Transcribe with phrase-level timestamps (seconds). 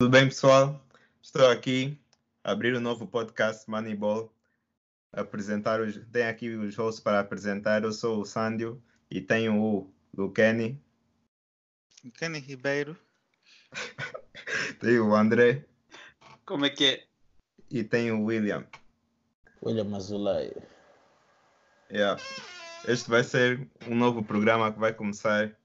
[0.00, 0.80] Tudo bem, pessoal?
[1.20, 1.98] Estou aqui
[2.44, 4.32] a abrir o um novo podcast Moneyball.
[5.12, 7.82] Apresentar os, tem aqui os hosts para apresentar.
[7.82, 8.80] Eu sou o Sândio
[9.10, 10.80] e tenho o Luqueni.
[12.04, 12.96] Luqueni Ribeiro.
[14.78, 15.64] tenho o André.
[16.46, 17.04] Como é que é?
[17.68, 18.64] E tenho o William.
[19.60, 20.54] William Azulay.
[21.90, 22.22] Yeah.
[22.86, 25.57] Este vai ser um novo programa que vai começar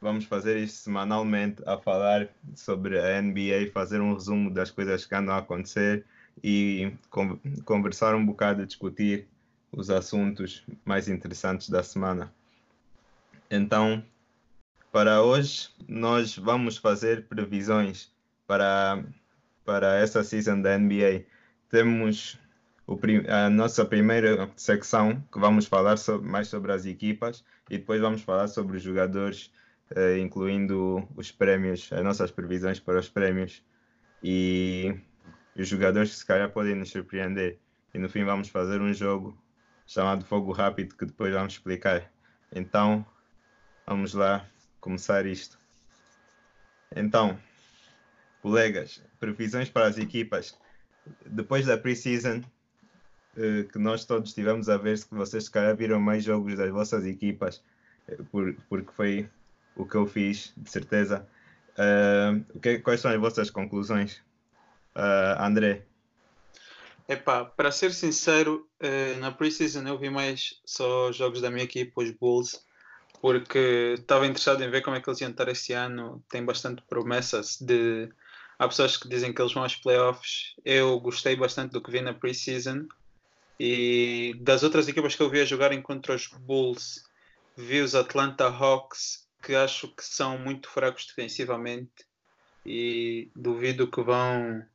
[0.00, 5.14] Vamos fazer isto semanalmente a falar sobre a NBA, fazer um resumo das coisas que
[5.14, 6.04] andam a acontecer
[6.44, 6.92] e
[7.64, 9.26] conversar um bocado, discutir
[9.72, 12.32] os assuntos mais interessantes da semana.
[13.50, 14.04] Então,
[14.92, 18.10] para hoje, nós vamos fazer previsões
[18.46, 19.04] para,
[19.64, 21.24] para essa season da NBA.
[21.70, 22.38] Temos
[22.86, 28.00] o, a nossa primeira secção, que vamos falar sobre, mais sobre as equipas, e depois
[28.00, 29.50] vamos falar sobre os jogadores
[29.92, 33.62] uh, incluindo os prémios, as nossas previsões para os prémios
[34.22, 34.94] e
[35.56, 37.58] os jogadores que se calhar podem nos surpreender.
[37.94, 39.36] E no fim vamos fazer um jogo
[39.86, 42.10] chamado Fogo Rápido que depois vamos explicar.
[42.54, 43.06] Então,
[43.86, 44.46] vamos lá
[44.80, 45.58] começar isto.
[46.94, 47.38] Então,
[48.42, 50.58] colegas, previsões para as equipas.
[51.24, 52.42] Depois da pre-season,
[53.36, 56.70] eh, que nós todos estivemos a ver se vocês se calhar viram mais jogos das
[56.70, 57.62] vossas equipas,
[58.08, 58.18] eh,
[58.68, 59.28] porque foi
[59.76, 61.26] o que eu fiz, de certeza.
[61.72, 64.22] Uh, que, quais são as vossas conclusões,
[64.96, 65.82] uh, André?
[67.08, 71.92] Epá, para ser sincero, uh, na preseason eu vi mais só jogos da minha equipe,
[71.94, 72.64] os Bulls,
[73.20, 76.22] porque estava interessado em ver como é que eles iam estar este ano.
[76.28, 78.08] Tem bastante promessas de.
[78.58, 80.54] Há pessoas que dizem que eles vão aos playoffs.
[80.64, 82.86] Eu gostei bastante do que vi na preseason.
[83.58, 87.04] E das outras equipas que eu vi a jogarem contra os Bulls,
[87.56, 92.04] vi os Atlanta Hawks que acho que são muito fracos defensivamente
[92.64, 94.66] e duvido que vão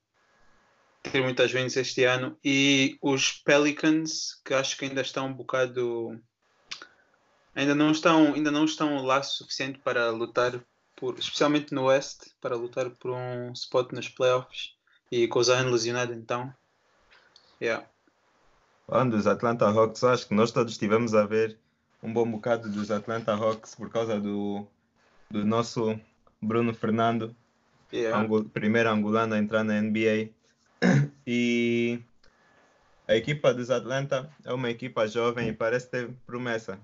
[1.04, 2.38] ter muitas wins este ano.
[2.42, 6.18] E os Pelicans, que acho que ainda estão um bocado.
[7.54, 10.64] Ainda não estão, ainda não estão lá suficiente para lutar,
[10.96, 14.74] por, especialmente no Oeste, para lutar por um spot nos playoffs.
[15.12, 16.54] E com o Zion lesionado, então.
[17.62, 17.86] Yeah.
[18.88, 21.60] Falando dos Atlanta Hawks, acho que nós todos estivemos a ver
[22.02, 24.66] um bom bocado dos Atlanta Hawks por causa do,
[25.30, 26.00] do nosso
[26.42, 27.36] Bruno Fernando,
[27.94, 28.20] yeah.
[28.20, 30.30] angol, primeiro angolano a entrar na NBA.
[31.28, 32.02] E
[33.08, 36.80] a equipa dos Atlanta é uma equipa jovem e parece ter promessa.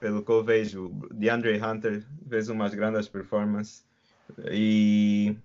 [0.00, 3.84] Pelo que eu vejo, DeAndre Hunter fez umas grandes performances
[4.50, 5.36] e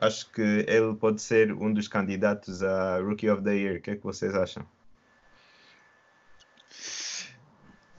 [0.00, 3.76] acho que ele pode ser um dos candidatos a Rookie of the Year.
[3.78, 4.64] O que é que vocês acham?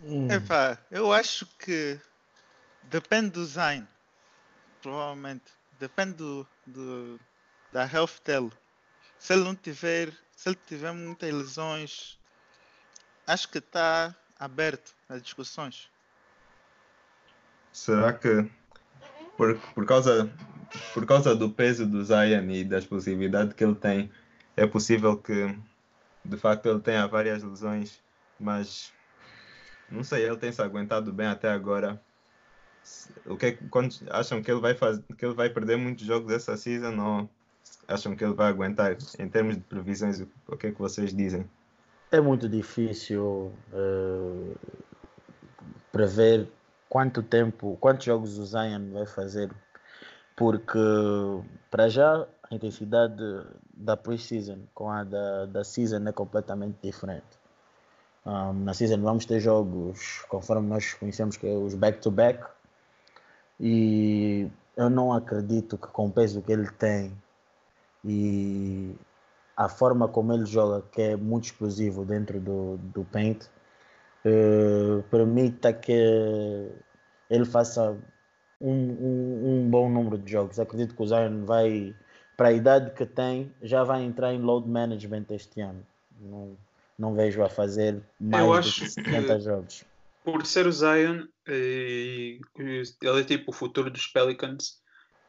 [0.03, 0.31] Hum.
[0.31, 1.99] Epá, eu acho que
[2.83, 3.87] depende do Zayn.
[4.81, 5.51] Provavelmente.
[5.79, 7.19] Depende do, do,
[7.71, 8.51] da health dele.
[9.17, 12.17] Se ele não tiver, se ele tiver muitas lesões,
[13.27, 15.89] acho que está aberto às discussões.
[17.71, 18.49] Será que
[19.37, 20.29] por, por, causa,
[20.93, 24.11] por causa do peso do Zion e da explosividade que ele tem,
[24.55, 25.57] é possível que
[26.25, 28.01] de facto ele tenha várias lesões,
[28.39, 28.91] mas
[29.91, 31.99] não sei, ele tem se aguentado bem até agora.
[33.25, 36.31] O que, é quando acham que ele vai fazer, que ele vai perder muitos jogos
[36.31, 37.29] essa season ou
[37.87, 40.21] acham que ele vai aguentar em termos de previsões?
[40.47, 41.49] O que é que vocês dizem?
[42.11, 44.55] É muito difícil uh,
[45.91, 46.47] prever
[46.87, 49.51] quanto tempo, quantos jogos o Zion vai fazer,
[50.35, 50.79] porque
[51.69, 53.23] para já a intensidade
[53.71, 57.38] da pre-season com a da, da season é completamente diferente.
[58.25, 62.51] Um, na season vamos ter jogos conforme nós conhecemos que é os back-to-back -back,
[63.59, 67.11] e eu não acredito que com o peso que ele tem
[68.03, 68.95] e
[69.55, 73.43] a forma como ele joga, que é muito explosivo dentro do, do paint,
[74.25, 76.71] uh, permita que
[77.29, 77.97] ele faça
[78.61, 80.59] um, um, um, bom número de jogos.
[80.59, 81.93] Acredito que o Zion vai,
[82.37, 85.85] para a idade que tem, já vai entrar em load management este ano.
[86.21, 86.55] Não,
[86.99, 89.85] não vejo a fazer mais eu acho de 50 jogos.
[90.23, 92.39] Por ser o Zion, e
[93.01, 94.79] ele é tipo o futuro dos Pelicans,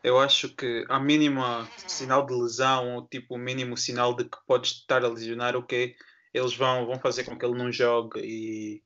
[0.03, 4.37] eu acho que a mínima sinal de lesão ou tipo o mínimo sinal de que
[4.47, 5.95] pode estar a lesionar, o que
[6.35, 8.83] eles vão, vão fazer com que ele não jogue e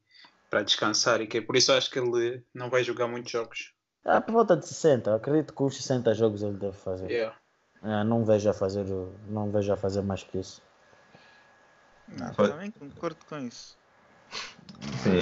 [0.51, 3.73] para descansar e que por isso acho que ele não vai jogar muitos jogos.
[4.05, 7.11] Ah, por volta de 60, acredito que os 60 jogos ele deve fazer.
[7.11, 7.37] Yeah.
[7.83, 8.85] Ah, não vejo a fazer,
[9.29, 10.63] não vejo a fazer mais que isso.
[12.09, 13.77] Não, também concordo com isso.
[15.03, 15.21] Sim,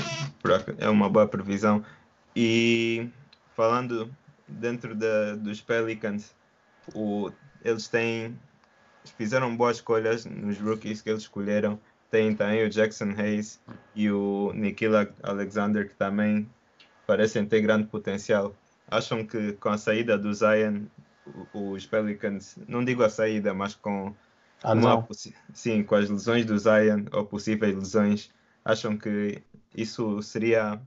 [0.79, 1.84] é uma boa previsão.
[2.34, 3.08] E
[3.55, 4.14] falando
[4.49, 6.34] dentro da, dos Pelicans,
[6.94, 7.31] o,
[7.64, 8.38] eles têm
[9.17, 11.79] fizeram boas escolhas nos rookies que eles escolheram.
[12.11, 13.61] Tem também o Jackson Hayes
[13.94, 14.93] e o Nikhil
[15.23, 16.49] Alexander que também
[17.06, 18.55] parecem ter grande potencial.
[18.88, 20.82] Acham que com a saída do Zion,
[21.52, 24.14] os Pelicans, não digo a saída, mas com,
[24.64, 25.06] uma,
[25.53, 28.31] sim, com as lesões do Zion ou possíveis lesões,
[28.64, 29.43] acham que
[29.75, 30.81] isso seria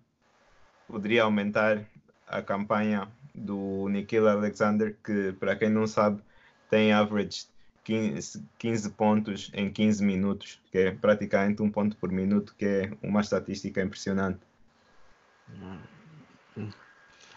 [0.88, 1.84] poderia aumentar
[2.28, 6.22] a campanha do Nikhil Alexander, que para quem não sabe
[6.70, 7.48] tem average
[7.84, 12.92] 15, 15 pontos em 15 minutos, que é praticamente um ponto por minuto, que é
[13.02, 14.40] uma estatística impressionante.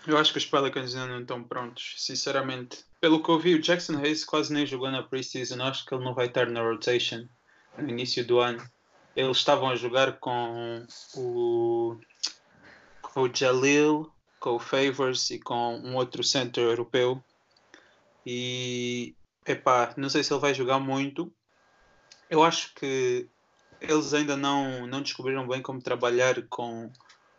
[0.07, 2.85] Eu acho que os Pelicans ainda não estão prontos, sinceramente.
[3.01, 5.63] Pelo que eu vi, o Jackson Hayes quase nem jogou na preseason.
[5.63, 7.27] Acho que ele não vai estar na rotation
[7.77, 8.63] no início do ano.
[9.15, 10.87] Eles estavam a jogar com
[11.17, 11.99] o,
[13.03, 17.23] com o Jalil, com o Favors e com um outro center europeu.
[18.25, 19.15] E
[19.47, 21.33] epá, não sei se ele vai jogar muito.
[22.31, 23.29] Eu acho que
[23.81, 26.91] eles ainda não, não descobriram bem como trabalhar com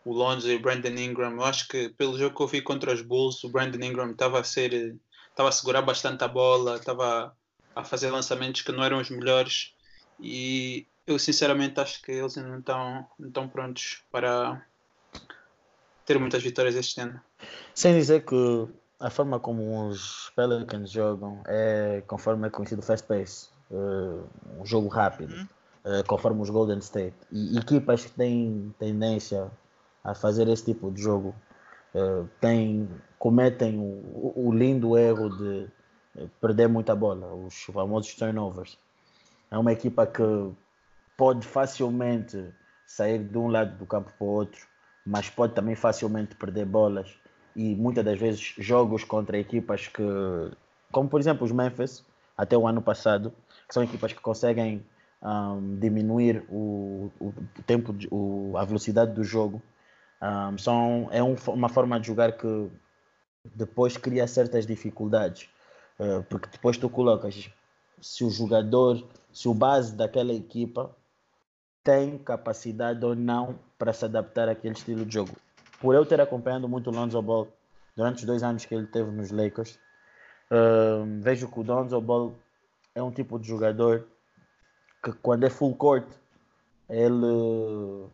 [0.06, 1.31] o Lonzo e o Brandon Ingram.
[1.34, 4.40] Eu acho que pelo jogo que eu vi contra os Bulls, o Brandon Ingram estava
[4.40, 4.98] a ser
[5.30, 7.34] estava a segurar bastante a bola, estava
[7.75, 9.74] a fazer lançamentos que não eram os melhores
[10.19, 14.62] e eu sinceramente acho que eles ainda não estão, não estão prontos para
[16.06, 17.22] ter muitas vitórias este ano.
[17.74, 18.68] Sem dizer que
[19.00, 24.28] a forma como os Pelicans jogam é conforme é conhecido fast pace, uh,
[24.60, 25.48] um jogo rápido, uhum.
[25.86, 27.16] uh, conforme os Golden State.
[27.31, 29.50] E equipas que têm tendência
[30.04, 31.36] a fazer esse tipo de jogo
[31.94, 35.68] uh, têm, cometem o, o, lindo erro de
[36.42, 38.78] perder muita bola, os famosos turnovers.
[39.51, 40.24] É uma equipa que
[41.18, 42.44] pode facilmente
[42.86, 44.68] sair de um lado do campo para o outro,
[45.06, 47.19] mas pode também facilmente perder bolas
[47.56, 50.04] e muitas das vezes jogos contra equipas que,
[50.92, 52.06] como por exemplo os Memphis,
[52.38, 53.34] até o ano passado,
[53.68, 54.86] que são equipas que conseguem
[55.22, 57.34] um, diminuir o, o
[57.66, 59.62] tempo, de, o, a velocidade do jogo
[60.21, 62.69] um, são, é um, uma forma de jogar que
[63.56, 65.50] depois cria certas dificuldades.
[66.00, 67.50] Uh, porque depois tu colocas
[68.01, 70.95] se o jogador, se o base daquela equipa
[71.83, 75.36] tem capacidade ou não para se adaptar àquele estilo de jogo.
[75.80, 77.48] Por eu ter acompanhado muito o Lonzo Ball
[77.95, 79.80] durante os dois anos que ele teve nos Lakers,
[80.51, 82.36] uh, vejo que o Lonzo Ball
[82.94, 84.07] é um tipo de jogador
[85.04, 86.06] que quando é full court
[86.89, 88.10] ele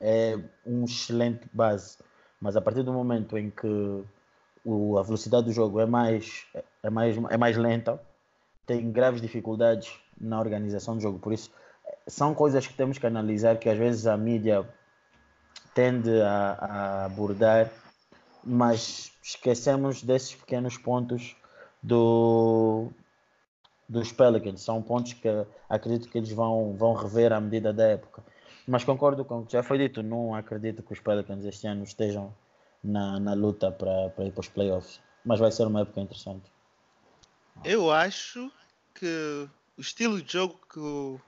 [0.00, 1.98] é um excelente base,
[2.40, 4.04] mas a partir do momento em que
[4.64, 6.46] o, a velocidade do jogo é mais,
[6.82, 8.00] é, mais, é mais lenta,
[8.66, 11.18] tem graves dificuldades na organização do jogo.
[11.18, 11.50] Por isso,
[12.06, 14.66] são coisas que temos que analisar que às vezes a mídia
[15.74, 17.70] tende a, a abordar,
[18.42, 21.36] mas esquecemos desses pequenos pontos
[21.82, 22.88] do,
[23.88, 24.62] dos Pelicans.
[24.62, 25.28] São pontos que
[25.68, 28.22] acredito que eles vão, vão rever à medida da época.
[28.66, 31.84] Mas concordo com o que já foi dito, não acredito que os Pelicans este ano
[31.84, 32.34] estejam
[32.82, 35.00] na, na luta para, para ir para os playoffs.
[35.24, 36.50] Mas vai ser uma época interessante.
[37.62, 38.50] Eu acho
[38.94, 41.20] que o estilo de jogo que o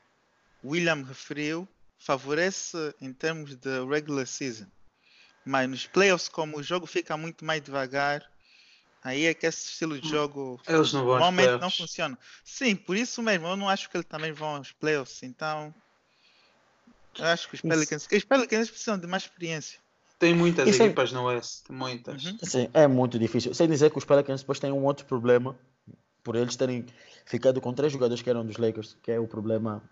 [0.65, 1.69] William referiu
[1.99, 4.67] favorece em termos de regular season.
[5.45, 8.23] Mas nos playoffs, como o jogo fica muito mais devagar,
[9.03, 12.19] aí é que esse estilo de jogo Eles não vão normalmente não funciona.
[12.45, 15.23] Sim, por isso mesmo, eu não acho que eles também vão aos playoffs.
[15.23, 15.75] Então,
[17.19, 19.79] eu acho que os Pelicans, os Pelicans precisam de mais experiência.
[20.19, 21.15] Tem muitas Isso é- equipas é...
[21.15, 22.25] no West, muitas.
[22.25, 22.39] Uhum.
[22.43, 23.53] Sim, é muito difícil.
[23.55, 25.59] Sem dizer que os Pelicans depois têm um outro problema,
[26.23, 26.87] por eles terem
[27.25, 29.83] ficado com três jogadores que eram dos Lakers, que é o problema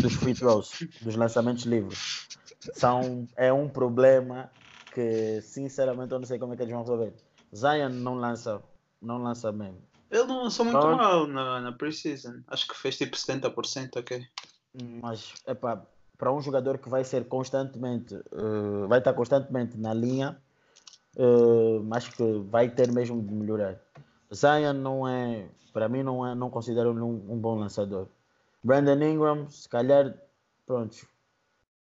[0.00, 0.70] dos free throws,
[1.02, 2.26] dos lançamentos livres.
[2.74, 4.50] São, é um problema
[4.92, 7.12] que, sinceramente, eu não sei como é que eles vão resolver.
[7.54, 8.62] Zion não lança,
[9.00, 9.82] não lança mesmo.
[10.10, 12.42] Ele não lançou muito então, mal na, na preseason.
[12.46, 14.26] Acho que fez tipo 70%, ok.
[15.02, 15.82] Mas, é pá,
[16.22, 20.40] para um jogador que vai ser constantemente, uh, vai estar constantemente na linha,
[21.16, 23.80] uh, mas que vai ter mesmo de melhorar.
[24.32, 28.06] Zion não é, para mim não é, não considero um, um bom lançador.
[28.62, 30.16] Brandon Ingram, se calhar,
[30.64, 30.94] pronto,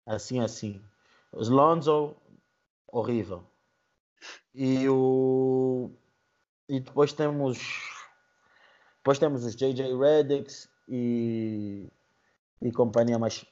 [0.07, 0.81] assim assim.
[1.31, 2.15] Os Lonzo,
[2.87, 3.43] horrível.
[4.55, 5.91] E o
[6.67, 7.59] e depois temos
[8.97, 11.87] depois temos os JJ Reddicks e
[12.59, 13.45] e companhia, mas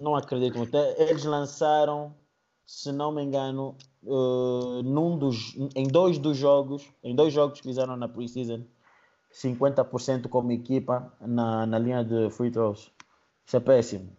[0.00, 0.76] não acredito muito.
[0.76, 2.14] Eles lançaram,
[2.66, 7.68] se não me engano, uh, num dos, em dois dos jogos, em dois jogos que
[7.68, 8.64] fizeram na preseason,
[9.32, 12.90] 50% como equipa na, na linha de free throws.
[13.46, 14.10] Isso é péssimo.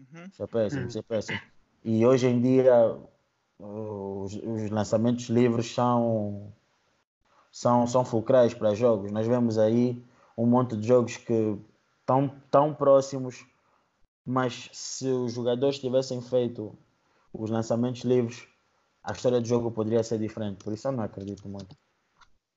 [0.00, 0.24] Uhum.
[0.30, 1.40] Isso é péssimo, isso é péssimo.
[1.84, 2.98] E hoje em dia
[3.58, 6.52] os, os lançamentos livres são,
[7.52, 9.12] são, são fulcrais para jogos.
[9.12, 10.02] Nós vemos aí
[10.36, 11.56] um monte de jogos que
[12.00, 13.44] estão tão próximos,
[14.24, 16.76] mas se os jogadores tivessem feito
[17.32, 18.46] os lançamentos livres,
[19.02, 20.64] a história do jogo poderia ser diferente.
[20.64, 21.76] Por isso eu não acredito muito.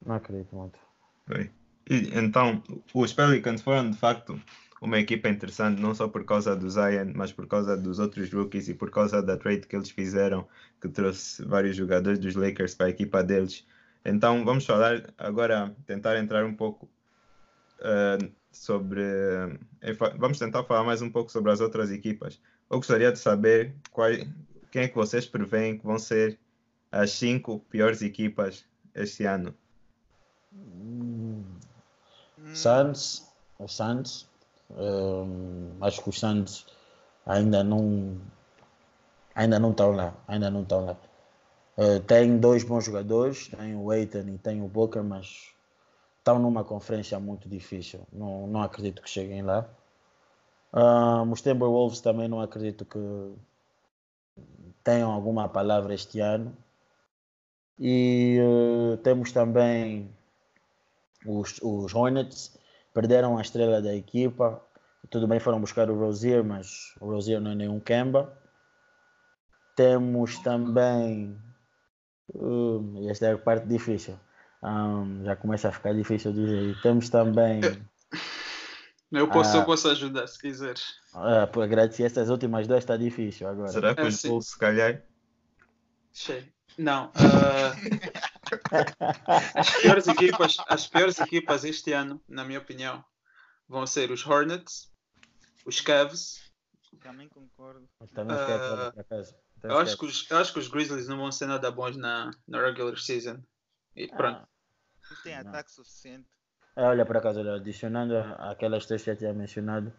[0.06, 0.80] Não acredito muito.
[1.28, 1.52] Bem,
[1.90, 4.40] e, então, os Pelicans foram de facto
[4.82, 8.70] uma equipa interessante, não só por causa do Zion, mas por causa dos outros rookies
[8.70, 10.48] e por causa da trade que eles fizeram,
[10.80, 13.66] que trouxe vários jogadores dos Lakers para a equipa deles.
[14.06, 16.88] Então, vamos falar agora, tentar entrar um pouco
[17.80, 19.02] uh, sobre.
[19.02, 22.40] Uh, vamos tentar falar mais um pouco sobre as outras equipas.
[22.70, 23.74] Eu gostaria de saber
[24.72, 26.38] quem é que vocês preveem que vão ser
[26.92, 29.54] as cinco piores equipas este ano.
[30.54, 31.44] Hum.
[32.54, 33.28] Suns,
[33.60, 34.28] o Suns,
[34.72, 36.66] um, acho que os Suns
[37.26, 38.18] ainda não
[39.36, 40.98] ainda não estão lá, ainda não estão lá.
[41.78, 45.54] Uh, tem dois bons jogadores, tem o Aiton e tem o Booker, mas
[46.28, 48.06] estão numa conferência muito difícil.
[48.12, 49.66] Não, não acredito que cheguem lá.
[50.74, 53.00] Um, os Timberwolves também não acredito que
[54.84, 56.54] tenham alguma palavra este ano.
[57.80, 60.14] E uh, temos também
[61.26, 62.60] os, os Hornets,
[62.94, 64.62] perderam a estrela da equipa.
[65.10, 68.38] Tudo bem, foram buscar o Rozier, mas o Rozier não é nenhum Kemba.
[69.78, 71.40] Temos também.
[72.34, 74.20] Uh, esta é a parte difícil.
[74.64, 76.82] Um, já começa a ficar difícil de dizer.
[76.82, 77.62] Temos também.
[79.12, 80.84] Eu posso, eu posso ajudar se quiseres.
[81.14, 83.70] Ah, por agradecer estas últimas duas está difícil agora.
[83.70, 85.02] Será que é, os Bulls se calhar?
[86.12, 86.46] Cheio.
[86.78, 87.08] Não.
[87.08, 87.74] Uh,
[89.56, 93.04] as, piores equipas, as piores equipas este ano, na minha opinião,
[93.68, 94.92] vão ser os Hornets,
[95.66, 96.42] os Cavs.
[97.02, 97.88] Também concordo.
[98.14, 98.94] Também uh.
[99.64, 102.32] Eu acho, que os, eu acho que os Grizzlies não vão ser nada bons na,
[102.48, 103.42] na regular season.
[103.98, 104.16] E ah.
[104.16, 104.40] pronto.
[104.42, 104.48] Ah,
[105.10, 106.28] não tem ataque suficiente.
[106.76, 109.92] É, olha, por acaso, olha, adicionando aquelas três que já tinha mencionado,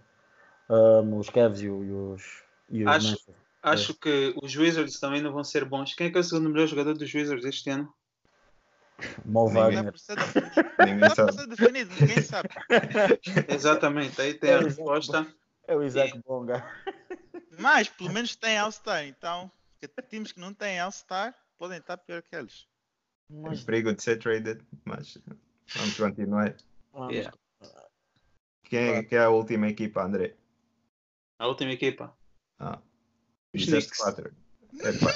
[0.71, 5.43] um, os Cavs e, os, e os acho, acho que os Wizards também não vão
[5.43, 5.95] ser bons.
[5.95, 7.93] Quem é que é o segundo melhor jogador dos Wizards este ano?
[9.27, 9.93] Mo Wagner.
[10.87, 11.47] Ninguém sabe.
[11.49, 12.49] definido, ninguém sabe.
[13.49, 15.27] Exatamente, aí tem é a resposta.
[15.67, 16.23] É o Isaac e...
[16.23, 16.65] Bonga.
[17.59, 19.51] Mas pelo menos tem All-Star, então
[20.09, 22.68] times que não têm All-Star podem estar pior que eles.
[23.31, 23.63] Mas...
[23.63, 25.19] perigo de ser traded, mas
[25.75, 26.57] vamos continuar.
[27.11, 27.37] Yeah.
[28.65, 30.37] Quem, é, quem é a última equipa, André?
[31.39, 32.17] A última equipa?
[32.59, 32.81] Ah.
[33.55, 33.99] Os Knicks.
[33.99, 34.35] Quatro.
[34.81, 35.15] É pá.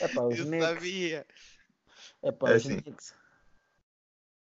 [0.00, 0.66] É pá, os Eu Knicks.
[0.66, 1.26] sabia.
[2.22, 2.80] É pá, É os assim.
[2.80, 3.14] Knicks.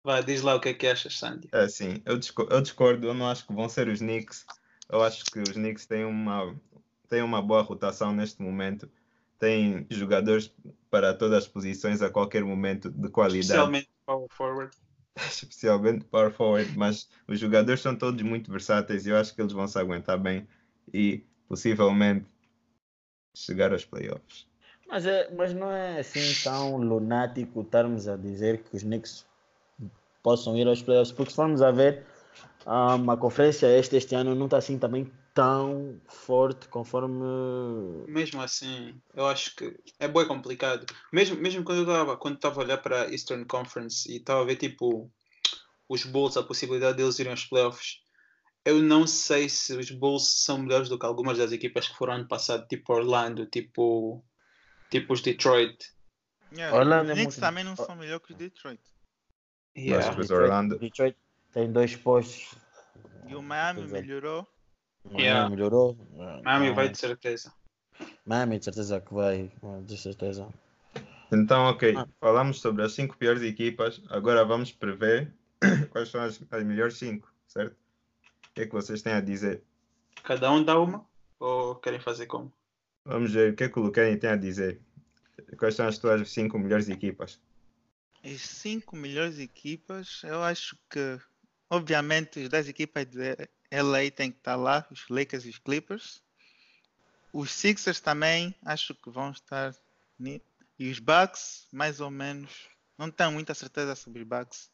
[0.04, 1.48] Vai, diz lá o que é que achas, Sandy.
[1.52, 4.46] É assim, eu discordo, eu discordo, eu não acho que vão ser os Knicks.
[4.90, 6.60] Eu acho que os Knicks têm uma,
[7.08, 8.90] têm uma boa rotação neste momento.
[9.42, 10.54] Têm jogadores
[10.92, 13.40] para todas as posições a qualquer momento de qualidade.
[13.40, 14.78] Especialmente power forward.
[15.18, 19.52] especialmente power forward, mas os jogadores são todos muito versáteis e eu acho que eles
[19.52, 20.48] vão se aguentar bem
[20.94, 22.28] e possivelmente
[23.36, 24.46] chegar aos playoffs.
[24.88, 29.26] Mas, é, mas não é assim tão lunático estarmos a dizer que os Knicks
[30.22, 32.06] possam ir aos playoffs, porque se formos a ver,
[32.66, 37.24] um, a conferência este, este ano não está assim também tão forte conforme.
[38.08, 40.86] Mesmo assim, eu acho que é bem complicado.
[41.12, 44.42] Mesmo, mesmo quando eu estava quando estava a olhar para a Eastern Conference e estava
[44.42, 45.10] a ver tipo
[45.88, 48.00] os Bulls, a possibilidade deles irem aos playoffs,
[48.64, 52.14] eu não sei se os Bulls são melhores do que algumas das equipas que foram
[52.14, 54.24] ano passado, tipo Orlando, tipo,
[54.90, 55.78] tipo os Detroit.
[56.54, 58.82] Yeah, Orlando os é Knicks muito- também não são melhor que os Detroit.
[59.76, 60.06] Yeah.
[60.16, 61.18] Mas os Orlando, Detroit
[61.54, 62.56] tem dois postos.
[63.28, 64.48] E o Miami melhorou.
[65.04, 65.50] Miami Yeah.
[65.50, 65.98] melhorou.
[66.44, 67.52] Miami vai de certeza.
[68.26, 69.52] Miami, de certeza que vai.
[69.84, 70.48] De certeza.
[71.32, 72.08] Então, ok, Ah.
[72.20, 74.02] falamos sobre as cinco piores equipas.
[74.10, 75.34] Agora vamos prever
[75.92, 77.74] quais são as, as melhores cinco, certo?
[77.74, 79.64] O que é que vocês têm a dizer?
[80.24, 81.06] Cada um dá uma?
[81.40, 82.52] Ou querem fazer como?
[83.06, 84.80] Vamos ver o que é que o Luqueni tem a dizer.
[85.58, 87.40] Quais são as tuas cinco melhores equipas?
[88.24, 91.18] As cinco melhores equipas, eu acho que,
[91.72, 93.36] obviamente, as 10 equipas de
[93.72, 96.22] LA têm que estar lá, os Lakers e os Clippers.
[97.34, 99.74] Os Sixers também, acho que vão estar.
[100.20, 102.68] E os Bucks, mais ou menos.
[102.98, 104.70] Não tenho muita certeza sobre os Bucks.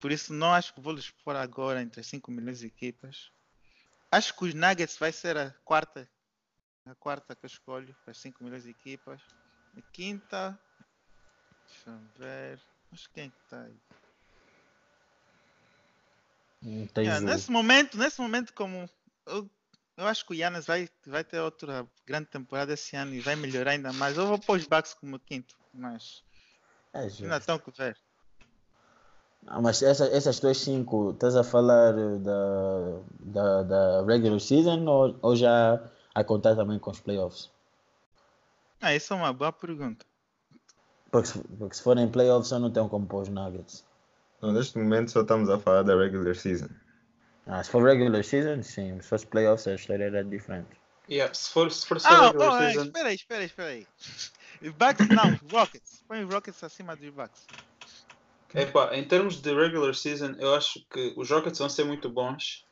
[0.00, 3.30] Por isso, não acho que vou lhes pôr agora entre as cinco melhores equipas.
[4.10, 6.10] Acho que os Nuggets vai ser a quarta.
[6.86, 9.20] A quarta que eu escolho para as cinco melhores equipas.
[9.76, 10.58] A quinta.
[11.68, 12.60] Deixa eu ver.
[12.90, 13.99] Acho que quem é que tá aí?
[16.62, 18.88] O- nesse momento, nesse momento como
[19.26, 19.48] eu,
[19.96, 23.36] eu acho que o Yannis vai, vai ter outra grande temporada esse ano e vai
[23.36, 24.16] melhorar ainda mais.
[24.16, 26.22] Eu vou pôr os Bucks como quinto, mas
[26.92, 27.26] É justo.
[27.26, 27.96] Não estão com ver.
[29.46, 35.18] Ah, mas essa, essas duas cinco, estás a falar da, da, da regular season ou,
[35.22, 35.82] ou já
[36.14, 37.50] a contar também com os playoffs?
[38.80, 40.04] Ah, isso é uma boa pergunta.
[41.10, 43.84] Porque, porque se forem playoffs eu não tenho como pôr os Nuggets.
[44.40, 46.68] Não, neste momento só estamos a falar da regular season.
[47.46, 49.00] Ah, se for regular season, sim.
[49.00, 50.80] Se fosse playoffs a história era diferente.
[51.08, 53.68] Yeah, se for, se for só Ah, regular oh, season, espera aí, espera aí, espera
[53.68, 53.86] aí.
[54.70, 56.04] Bucks não, Rockets.
[56.06, 57.46] Põe os Rockets acima dos Bucks.
[58.54, 62.64] Epá, em termos de regular season, eu acho que os Rockets vão ser muito bons.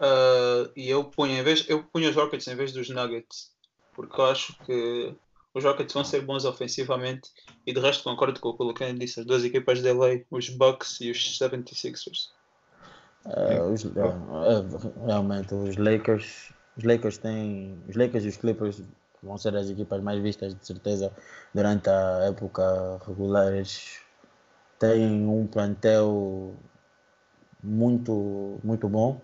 [0.00, 3.52] Ah, e eu ponho, em vez, eu ponho os Rockets em vez dos Nuggets.
[3.92, 5.14] Porque eu acho que
[5.54, 7.30] os Rockets vão ser bons ofensivamente.
[7.66, 9.20] E de resto concordo com o que o Lucas disse.
[9.20, 12.32] As duas equipas de LA, os Bucks e os 76ers.
[13.24, 18.82] Ah, os- ah, ah, realmente, os Lakers, os Lakers têm, os Lakers e os Clippers
[19.22, 21.10] vão ser as equipas mais vistas de certeza
[21.54, 23.52] durante a época regular.
[23.54, 24.00] Eles
[24.78, 26.54] têm um plantel
[27.62, 29.20] muito, muito bom.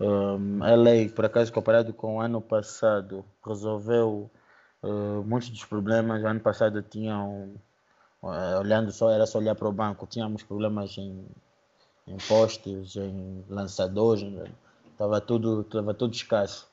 [0.00, 4.30] Um, LA, por acaso, comparado com o ano passado, resolveu
[4.82, 6.24] uh, muitos dos problemas.
[6.24, 7.54] Ano passado tinham,
[8.22, 11.26] uh, olhando só, era só olhar para o banco, tínhamos problemas em,
[12.06, 14.22] em postes, em lançadores,
[14.90, 16.68] estava tudo, estava tudo escasso.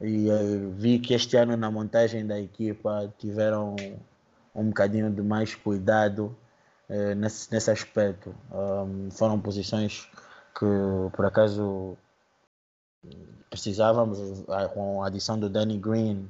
[0.00, 3.76] E eh, vi que este ano na montagem da equipa tiveram
[4.52, 6.36] um bocadinho de mais cuidado
[6.88, 8.34] eh, nesse, nesse aspecto.
[8.52, 10.08] Um, foram posições
[10.58, 10.66] que
[11.14, 11.96] por acaso
[13.48, 14.18] precisávamos,
[14.48, 16.28] ah, com a adição do Danny Green,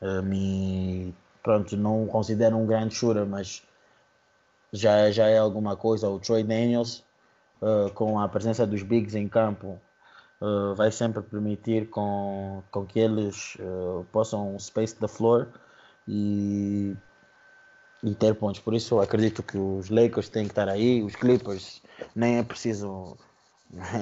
[0.00, 3.62] eh, me, pronto, não considero um grande shooter, mas
[4.72, 6.08] já, já é alguma coisa.
[6.08, 7.04] O Troy Daniels,
[7.62, 9.80] eh, com a presença dos bigs em campo,
[10.40, 15.48] eh, vai sempre permitir com, com que eles eh, possam space the floor
[16.06, 16.94] e,
[18.02, 18.60] e ter pontos.
[18.60, 21.82] Por isso, acredito que os Lakers têm que estar aí, os Clippers
[22.14, 23.16] nem é preciso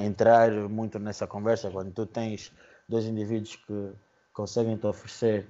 [0.04, 2.52] entrar muito nessa conversa quando tu tens
[2.88, 3.92] dois indivíduos que
[4.32, 5.46] conseguem te oferecer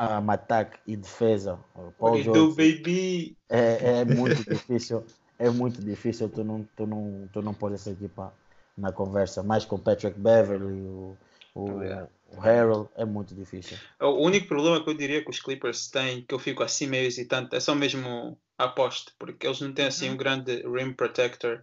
[0.00, 1.58] um ataque e defesa.
[1.98, 3.36] Paul What do George, baby?
[3.50, 5.04] é, é muito difícil,
[5.38, 8.32] é muito difícil tu não, tu não, tu não pôr essa equipa
[8.78, 11.16] na conversa, mais com o Patrick Beverly, o,
[11.54, 12.08] o, Yeah.
[12.32, 13.76] o Harold, é muito difícil.
[14.00, 17.06] O único problema que eu diria que os Clippers têm, que eu fico assim meio
[17.06, 21.62] hesitante, é só mesmo a aposta, porque eles não têm assim um grande rim protector,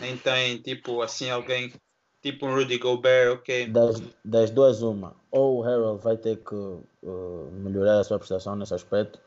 [0.00, 1.72] nem têm tipo assim alguém,
[2.24, 3.66] tipo um Rudy Gobert, ok.
[3.68, 8.56] Das, das duas, uma, ou o Harold vai ter que uh, melhorar a sua prestação
[8.56, 9.20] nesse aspecto,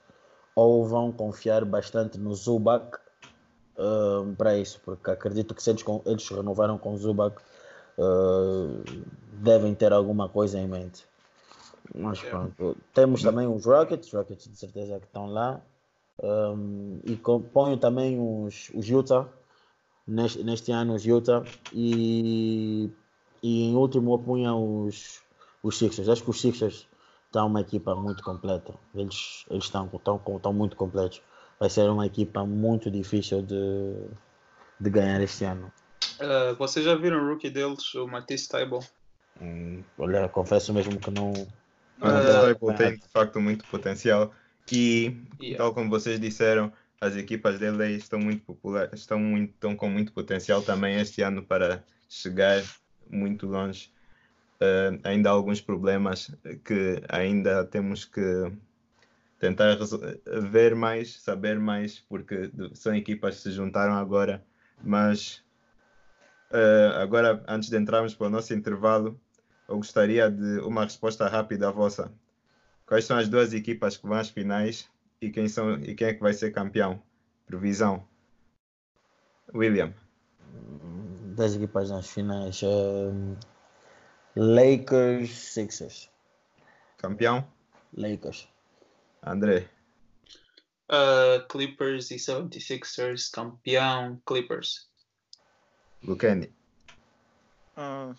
[0.56, 2.98] ou vão confiar bastante no Zubac
[3.78, 7.40] uh, para isso, porque acredito que se eles, eles renovaram com o Zubac,
[8.00, 8.84] uh,
[9.44, 11.06] devem ter alguma coisa em mente.
[11.96, 15.62] Mas pronto, temos também os Rockets, Rockets de certeza que estão lá,
[16.22, 19.28] um, e com- ponho também os, os Utah,
[20.08, 21.44] neste, neste ano os Utah,
[21.74, 22.90] e,
[23.44, 25.22] e em último eu punha os,
[25.62, 26.10] os Sixers.
[26.10, 26.88] Acho que os Sixers
[27.26, 31.22] estão uma equipa muito completa, eles, eles estão, estão, estão muito completos.
[31.60, 33.96] Vai ser uma equipa muito difícil de,
[34.80, 35.72] de ganhar este ano.
[36.20, 38.86] Uh, vocês já viram o rookie deles, o Matisse Tybalt?
[39.42, 41.34] Hum, olha, confesso mesmo que não.
[41.98, 44.32] Mas Ah, o Staples tem de facto muito potencial
[44.72, 45.58] e, Yeah.
[45.58, 50.14] tal como vocês disseram, as equipas dele estão muito populares, estão, muito, estão com muito
[50.14, 52.64] potencial também este ano para chegar
[53.10, 53.92] muito longe.
[54.62, 56.32] Eh, ainda há alguns problemas
[56.66, 58.22] que ainda temos que
[59.40, 59.78] tentar
[60.52, 64.44] ver mais, saber mais, porque de- são equipas que se juntaram agora,
[64.84, 65.44] mas
[66.52, 69.20] eh, agora, antes de entrarmos para o nosso intervalo,
[69.68, 72.12] eu gostaria de uma resposta rápida vossa.
[72.86, 74.90] Quais são as duas equipas que vão às finais
[75.22, 77.02] e quem, são, e quem é que vai ser campeão?
[77.46, 78.08] Previsão.
[79.54, 79.94] William.
[81.36, 82.62] Das equipas nas finais.
[82.64, 83.36] hum,
[84.36, 86.10] Lakers, Sixers.
[86.98, 87.48] Campeão?
[87.94, 88.48] Lakers.
[89.24, 89.70] André.
[90.90, 94.88] Uh, Clippers e 76ers, campeão Clippers.
[96.04, 96.54] Lukendi.
[97.76, 98.16] Ah,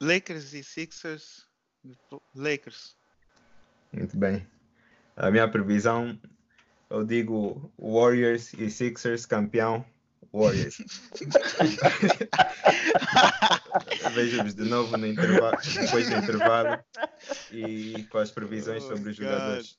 [0.00, 1.46] Lakers e Sixers.
[2.34, 2.96] Lakers.
[3.92, 4.46] Muito bem.
[5.16, 6.18] A minha previsão,
[6.90, 9.84] eu digo Warriors e Sixers campeão.
[10.32, 10.78] Warriors.
[14.14, 16.78] Vejo-vos de novo no intervalo, depois do intervalo
[17.50, 19.28] e com as previsões Oh, sobre os God.
[19.28, 19.78] jogadores.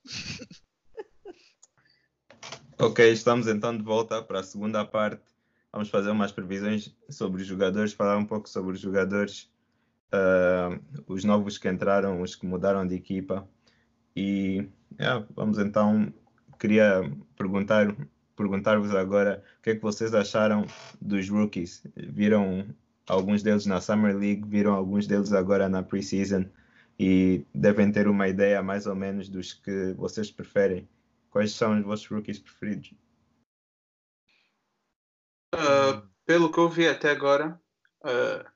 [2.80, 5.22] Ok, estamos então de volta para a segunda parte.
[5.72, 9.50] Vamos fazer umas previsões sobre os jogadores, falar um pouco sobre os jogadores,
[10.12, 13.48] ah, os novos que entraram, os que mudaram de equipa.
[14.16, 14.68] E
[15.00, 16.14] yeah, vamos então.
[16.60, 17.02] queria
[17.38, 17.96] perguntar
[18.36, 20.66] perguntar-vos agora o que é que vocês acharam
[21.00, 21.84] dos rookies.
[21.96, 22.68] Viram
[23.08, 26.46] alguns deles na Summer League, viram alguns deles agora na preseason
[27.00, 30.88] e devem ter uma ideia mais ou menos dos que vocês preferem.
[31.30, 32.94] Quais são os vossos rookies preferidos?
[35.56, 37.60] Uh, pelo que eu vi até agora,
[38.04, 38.50] uh,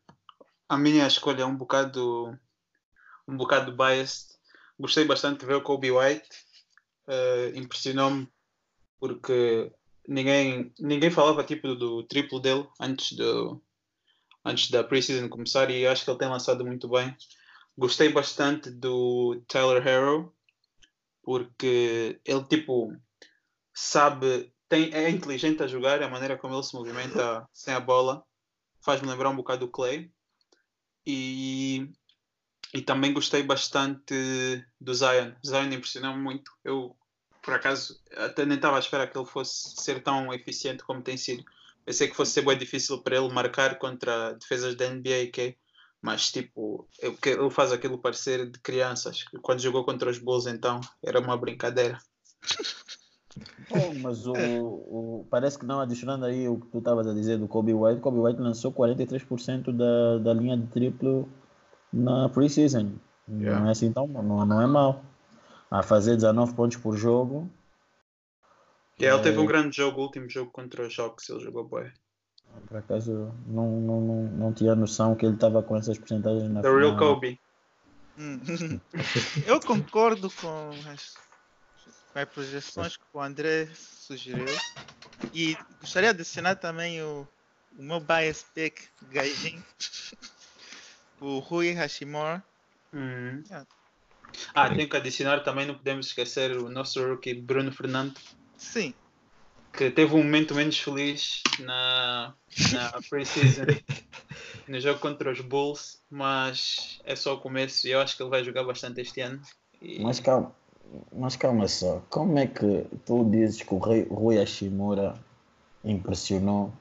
[0.69, 2.37] a minha escolha é um bocado
[3.27, 4.36] um bocado biased.
[4.79, 6.29] Gostei bastante de ver o Kobe White.
[7.07, 8.27] Uh, Impressionou-me
[8.99, 9.71] porque
[10.07, 13.61] ninguém, ninguém falava tipo do triplo dele antes, do,
[14.43, 17.15] antes da preseason começar e acho que ele tem lançado muito bem.
[17.77, 20.33] Gostei bastante do Tyler Harrow
[21.23, 22.91] porque ele tipo
[23.73, 28.25] sabe, tem, é inteligente a jogar, a maneira como ele se movimenta sem a bola
[28.87, 30.09] faz-me lembrar um bocado do Clay.
[31.05, 31.91] E,
[32.73, 35.31] e também gostei bastante do Zion.
[35.45, 36.51] Zion impressionou-me muito.
[36.63, 36.95] Eu
[37.47, 41.15] por acaso, até nem estava à espera que ele fosse ser tão eficiente como tem
[41.15, 41.45] sido.
[41.85, 45.55] Pensei que fosse ser bem difícil para ele marcar contra defesas da NBA, que
[46.01, 49.23] mas tipo, ele faz aquilo parecer de crianças.
[49.41, 51.97] Quando jogou contra os Bulls, então, era uma brincadeira.
[53.69, 57.37] Oh, mas o, o, parece que não, adicionando aí o que tu estavas a dizer
[57.37, 61.29] do Kobe White, Kobe White lançou 43% da, da linha de triplo
[61.91, 62.93] na preseason.
[63.29, 63.59] Yeah.
[63.59, 65.03] Não é assim tão não, não é mal
[65.69, 67.49] a fazer 19 pontos por jogo.
[68.99, 69.47] E ele teve um é.
[69.47, 71.91] grande jogo, o último jogo contra os Jogos, ele jogou bem.
[72.67, 76.61] Por acaso não, não, não, não tinha noção que ele estava com essas porcentagens na
[76.61, 76.79] The final.
[76.79, 77.39] Real Kobe.
[78.17, 78.39] Hum.
[79.45, 81.15] Eu concordo com as,
[82.11, 84.45] com as projeções que o André sugeriu.
[85.33, 87.27] E gostaria de adicionar também o,
[87.77, 89.63] o meu bias pick gajinho,
[91.19, 92.43] o Rui Hashimura.
[92.93, 93.43] Uhum.
[93.47, 93.65] Yeah,
[94.53, 98.15] ah, tenho que adicionar também, não podemos esquecer o nosso rookie Bruno Fernando.
[98.57, 98.93] Sim.
[99.73, 102.33] Que teve um momento menos feliz na,
[102.71, 103.65] na preseason,
[104.67, 108.29] no jogo contra os Bulls, mas é só o começo e eu acho que ele
[108.29, 109.39] vai jogar bastante este ano.
[109.81, 110.01] E...
[110.01, 110.51] Mas calma,
[111.15, 115.13] mas calma só, como é que tu dizes que o Rui Hashimura
[115.83, 116.73] impressionou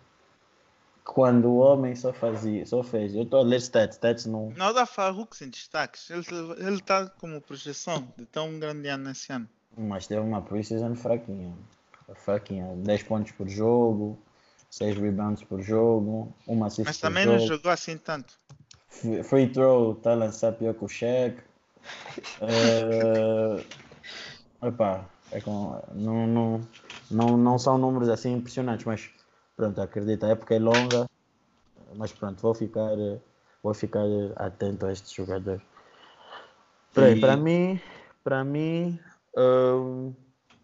[1.07, 3.15] quando o homem só fazia, só fez.
[3.15, 4.53] Eu estou a ler stats, stats não.
[4.57, 6.11] Não dá Farrux em destaques.
[6.11, 9.49] Ele está como projeção de tão grande ano nesse ano.
[9.77, 11.55] Mas teve uma preseason fraquinha.
[12.17, 12.75] Fraquinha.
[12.77, 14.19] 10 pontos por jogo,
[14.71, 18.35] 6 rebounds por jogo, uma assist Mas também não jogou assim tanto.
[18.89, 21.41] Free throw está a lançar pior que o cheque.
[22.43, 23.65] uh,
[24.67, 26.61] epá, é com, não, não,
[27.11, 29.11] não, não são números assim impressionantes, mas
[29.57, 31.09] pronto, acredito, a época é longa,
[31.95, 32.97] mas pronto, vou ficar,
[33.63, 34.05] vou ficar
[34.37, 35.61] atento a este jogador.
[36.97, 37.21] E...
[37.21, 37.81] Para mim,
[38.23, 38.99] para mim,
[39.37, 40.15] um,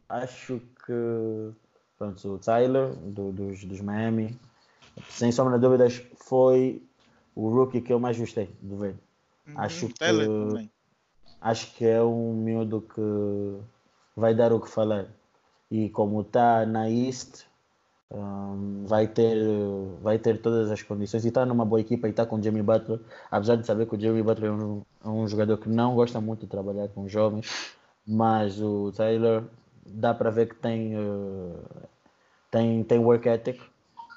[0.08, 1.52] acho que
[1.98, 4.38] pronto, o Tyler do, dos, dos Miami,
[5.08, 6.82] sem sombra de dúvidas, foi
[7.34, 8.96] o rookie que eu mais gostei de ver.
[9.46, 10.70] Uhum, acho que
[11.40, 13.60] acho que é um miúdo que
[14.16, 15.06] vai dar o que falar.
[15.70, 17.44] E como está na East,
[18.86, 19.38] vai, ter,
[20.02, 22.62] vai ter todas as condições e está numa boa equipa e está com o Jamie
[22.62, 25.94] Butler, apesar de saber que o Jamie Butler é um, é um jogador que não
[25.94, 27.74] gosta muito de trabalhar com jovens,
[28.06, 29.44] mas o Taylor
[29.86, 31.58] dá para ver que tem, uh,
[32.50, 33.60] tem, tem work ethic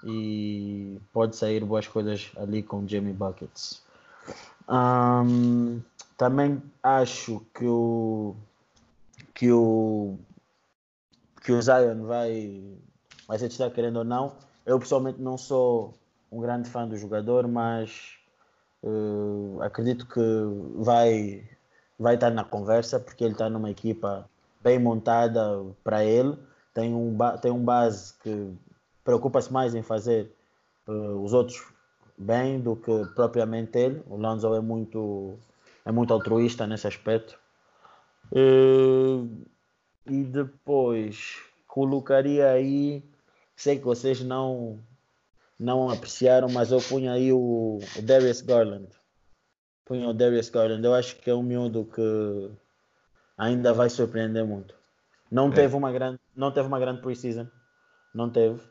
[0.04, 3.84] e pode sair boas coisas ali com o Jamie Buckets.
[4.68, 5.82] Um,
[6.18, 8.36] também acho que o
[9.34, 10.18] que o
[11.44, 12.62] que o Zion vai
[13.28, 14.36] mas se está querendo ou não.
[14.66, 15.94] Eu pessoalmente não sou
[16.32, 18.18] um grande fã do jogador, mas
[18.84, 20.22] uh, acredito que
[20.76, 21.44] vai,
[22.00, 24.30] vai estar na conversa, porque ele está numa equipa
[24.62, 26.38] bem montada para ele.
[26.74, 28.54] Tem um, tem um base que
[29.04, 30.32] preocupa-se mais em fazer
[30.88, 31.64] uh, os outros
[32.18, 34.04] bem do que propriamente ele.
[34.08, 35.38] O Lonzo é muito,
[35.86, 37.38] é muito altruísta nesse aspecto.
[38.32, 39.30] Uh,
[40.06, 43.04] e depois colocaria aí
[43.56, 44.80] Sei que vocês não
[45.58, 48.90] não apreciaram, mas eu punha aí o, o Darius Garland.
[49.86, 50.84] Punha o Darius Garland.
[50.84, 52.52] Eu acho que é um miúdo que
[53.38, 54.76] ainda vai surpreender muito.
[55.32, 55.52] Não é.
[55.52, 57.48] teve uma grande, não teve uma grande preseason,
[58.14, 58.62] não teve,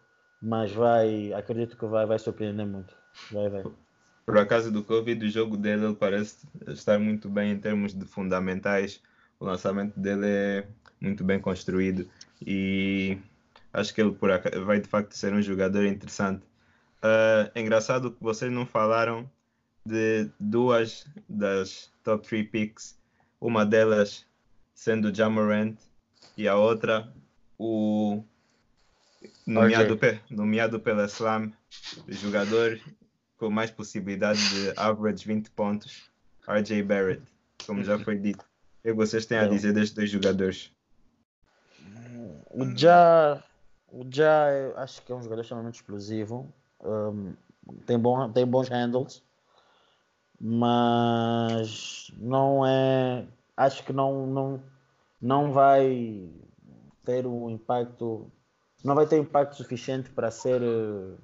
[0.40, 2.94] mas vai, acredito que vai, vai surpreender muito.
[3.31, 3.64] Vai, vai.
[4.25, 8.05] Por acaso do Covid, o jogo dele ele parece estar muito bem em termos de
[8.07, 9.03] fundamentais.
[9.38, 10.68] O lançamento dele é
[11.01, 12.09] muito bem construído
[12.40, 13.18] e
[13.75, 14.31] Acho que ele por
[14.65, 16.45] vai de facto ser um jogador interessante.
[17.03, 19.29] Uh, é engraçado que vocês não falaram
[19.85, 22.97] de duas das top 3 picks,
[23.41, 24.25] uma delas
[24.73, 25.77] sendo o Jamorant
[26.37, 27.13] e a outra
[27.59, 28.23] o
[29.45, 31.53] nomeado, pe, nomeado pela Slam,
[32.07, 32.81] o jogador
[33.37, 36.09] com mais possibilidade de average 20 pontos,
[36.49, 37.23] RJ Barrett,
[37.67, 38.45] como já foi dito.
[38.81, 40.71] O que vocês têm a dizer destes dois jogadores?
[42.51, 43.43] O Já,
[43.94, 46.52] o Já acho que é um jogador extremamente explosivo.
[46.83, 47.35] Um,
[47.87, 49.22] tem, bom, tem bons handles,
[50.40, 53.26] mas não é.
[53.57, 54.62] Acho que não, não,
[55.20, 56.28] não vai
[57.04, 58.30] ter um impacto.
[58.83, 61.16] Não vai ter impacto suficiente para ser uh,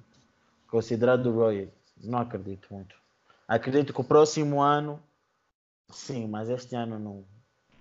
[0.67, 1.69] considerado Roy.
[2.01, 2.95] Não acredito muito.
[3.47, 4.99] Acredito que o próximo ano,
[5.89, 7.25] sim, mas este ano não,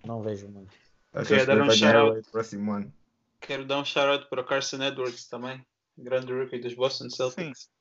[0.05, 0.75] não vejo muito.
[1.15, 2.93] Acho que dar um shout próximo ano.
[3.41, 5.65] Quero dar um shout para o Carson Edwards também,
[5.97, 7.61] grande rookie dos Boston Celtics.
[7.61, 7.81] Sim.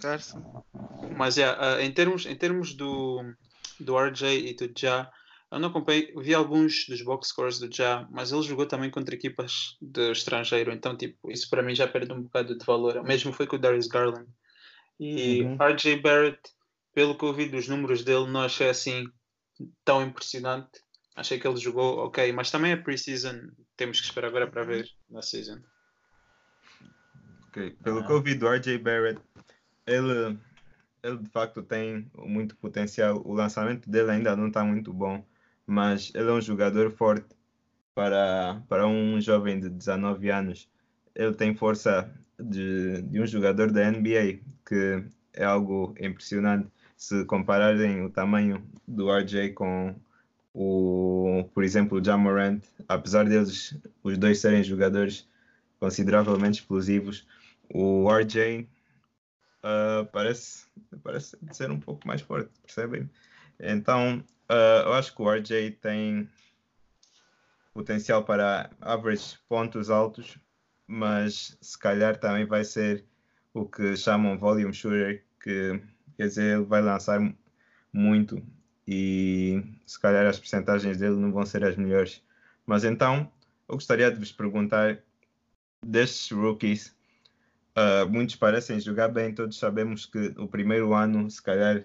[0.00, 0.64] Carson.
[1.16, 3.22] Mas yeah, uh, em termos, em termos do,
[3.80, 5.10] do RJ e do Ja,
[5.50, 9.14] eu não acompanhei, vi alguns dos box scores do Ja, mas ele jogou também contra
[9.14, 12.96] equipas do estrangeiro, então tipo, isso para mim já perde um bocado de valor.
[12.96, 14.28] O mesmo foi com o Darius Garland.
[14.98, 15.56] E uhum.
[15.56, 16.40] RJ Barrett,
[16.92, 19.06] pelo que eu vi dos números dele, não achei assim
[19.84, 20.83] tão impressionante.
[21.14, 24.88] Achei que ele jogou ok, mas também é pre-season, temos que esperar agora para ver
[25.08, 25.60] na season.
[27.48, 29.20] Ok, pelo que eu vi do RJ Barrett,
[29.86, 30.36] ele,
[31.02, 33.22] ele de facto tem muito potencial.
[33.24, 35.24] O lançamento dele ainda não está muito bom,
[35.64, 37.28] mas ele é um jogador forte
[37.94, 40.68] para, para um jovem de 19 anos.
[41.14, 46.68] Ele tem força de, de um jogador da NBA, que é algo impressionante.
[46.96, 49.94] Se compararem o tamanho do RJ com
[50.54, 55.28] o, por exemplo, o Jamorant, apesar deles os dois serem jogadores
[55.80, 57.26] consideravelmente explosivos,
[57.68, 58.68] o RJ
[59.64, 60.66] uh, parece,
[61.02, 63.10] parece ser um pouco mais forte, percebem?
[63.58, 66.28] Então, uh, eu acho que o RJ tem
[67.72, 70.38] potencial para average pontos altos,
[70.86, 73.04] mas se calhar também vai ser
[73.52, 75.80] o que chamam volume shooter, que
[76.16, 77.20] quer dizer, ele vai lançar
[77.92, 78.40] muito
[78.86, 82.22] e se calhar as percentagens dele não vão ser as melhores.
[82.66, 83.30] Mas então,
[83.68, 84.98] eu gostaria de vos perguntar
[85.82, 86.94] destes rookies,
[87.76, 91.84] Uh, muitos parecem jogar bem, todos sabemos que o primeiro ano, se calhar,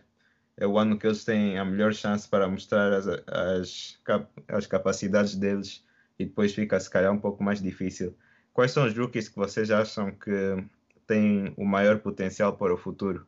[0.56, 4.00] é o ano que eles têm a melhor chance para mostrar as, as,
[4.48, 5.84] as capacidades deles
[6.20, 8.16] e depois fica, se calhar, um pouco mais difícil.
[8.54, 10.64] Quais são os rookies que vocês acham que
[11.08, 13.26] têm o maior potencial para o futuro?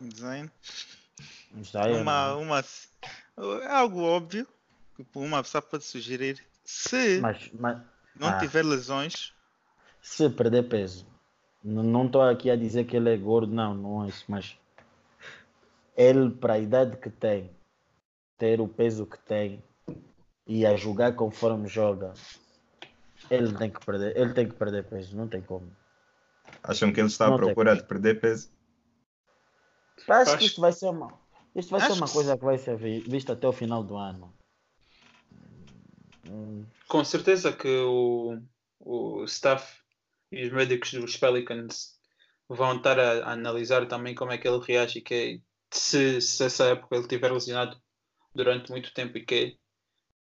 [0.00, 0.50] Design.
[2.00, 2.64] Uma, uma,
[3.62, 4.46] é algo óbvio
[4.94, 7.80] que uma pessoa pode sugerir se mas, mas,
[8.18, 9.32] não ah, tiver lesões.
[10.02, 11.06] Se perder peso.
[11.62, 14.56] Não estou aqui a dizer que ele é gordo, não, não é isso, mas
[15.96, 17.50] ele, para a idade que tem,
[18.38, 19.62] ter o peso que tem
[20.46, 22.14] e a jogar conforme joga,
[23.30, 25.74] ele tem que perder, ele tem que perder peso, não tem como.
[26.62, 28.48] Acham que ele está não à procura de perder peso?
[30.08, 31.12] Acho, Acho que isto vai ser uma,
[31.56, 34.32] isto vai ser uma coisa que vai ser vista até o final do ano.
[36.86, 38.38] Com certeza que o,
[38.80, 39.80] o staff
[40.30, 41.96] e os médicos dos Pelicans
[42.48, 46.44] vão estar a, a, analisar também como é que ele reage e que se, se
[46.44, 47.80] essa época ele estiver lesionado
[48.34, 49.58] durante muito tempo e que,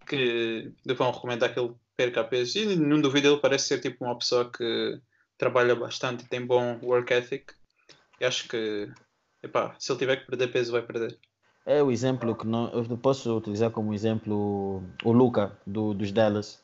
[0.07, 2.59] que vão recomendar que ele perca peso.
[2.59, 5.01] E não duvido, ele parece ser tipo uma pessoa que
[5.38, 7.55] trabalha bastante e tem bom work ethic.
[8.21, 8.92] E acho que
[9.42, 11.18] epá, se ele tiver que perder peso, vai perder.
[11.64, 16.61] É o exemplo que não, eu posso utilizar como exemplo o Luca do, dos Dallas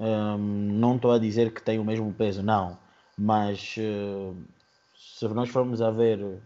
[0.00, 2.78] um, não estou a dizer que tem o mesmo peso, não.
[3.18, 4.34] Mas uh,
[4.96, 6.40] se nós formos a ver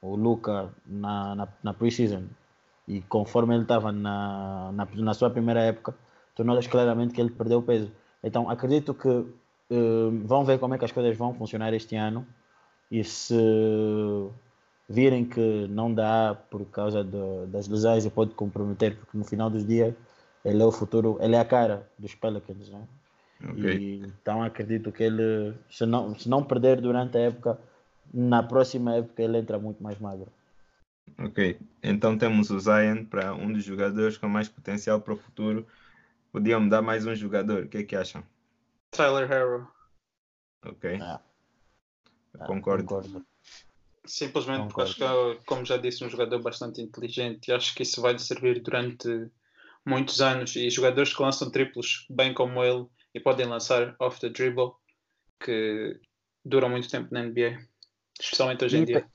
[0.00, 2.24] o Luca na, na, na pre-season
[2.86, 5.94] e conforme ele estava na, na, na, sua primeira época,
[6.38, 7.90] notas claramente que ele perdeu peso.
[8.22, 12.26] Então acredito que uh, vão ver como é que as coisas vão funcionar este ano
[12.90, 13.34] e se
[14.90, 19.48] virem que não dá por causa de, das lesões e pode comprometer, porque no final
[19.48, 19.94] dos dias
[20.44, 22.88] ele é o futuro, ele é a cara dos Pelicans, né?
[23.52, 23.76] Okay.
[23.76, 27.56] E, então acredito que ele, se não, se não perder durante a época,
[28.12, 30.26] na próxima época ele entra muito mais magro.
[31.18, 35.64] Ok, então temos o Zion para um dos jogadores com mais potencial para o futuro.
[36.32, 38.24] Podiam dar mais um jogador, o que é que acham?
[38.90, 39.68] Tyler Harrow.
[40.64, 40.98] Ok.
[41.00, 41.20] Ah.
[42.46, 42.84] Concordo.
[42.84, 43.29] Concordo.
[44.06, 47.82] Simplesmente porque acho que, é, como já disse, um jogador bastante inteligente e acho que
[47.82, 49.30] isso vai lhe servir durante
[49.84, 50.56] muitos anos.
[50.56, 54.72] E jogadores que lançam triplos, bem como ele, e podem lançar off the dribble
[55.44, 56.00] que
[56.44, 57.58] duram muito tempo na NBA,
[58.18, 59.06] especialmente hoje em dia.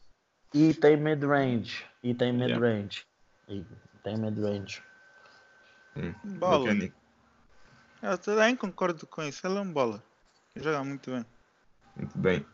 [0.54, 3.06] e tem mid-range, e tem mid-range,
[3.48, 3.70] yeah.
[3.96, 4.84] e tem mid-range.
[5.96, 6.14] Hum.
[6.38, 6.68] Bola.
[8.02, 9.48] Eu também concordo com isso.
[9.48, 10.04] Ele é um bola.
[10.56, 11.26] Joga muito bem.
[11.96, 12.46] Muito bem.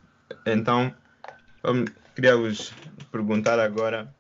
[0.46, 0.96] Então,
[1.62, 2.74] vamos, queria vos
[3.12, 4.14] perguntar agora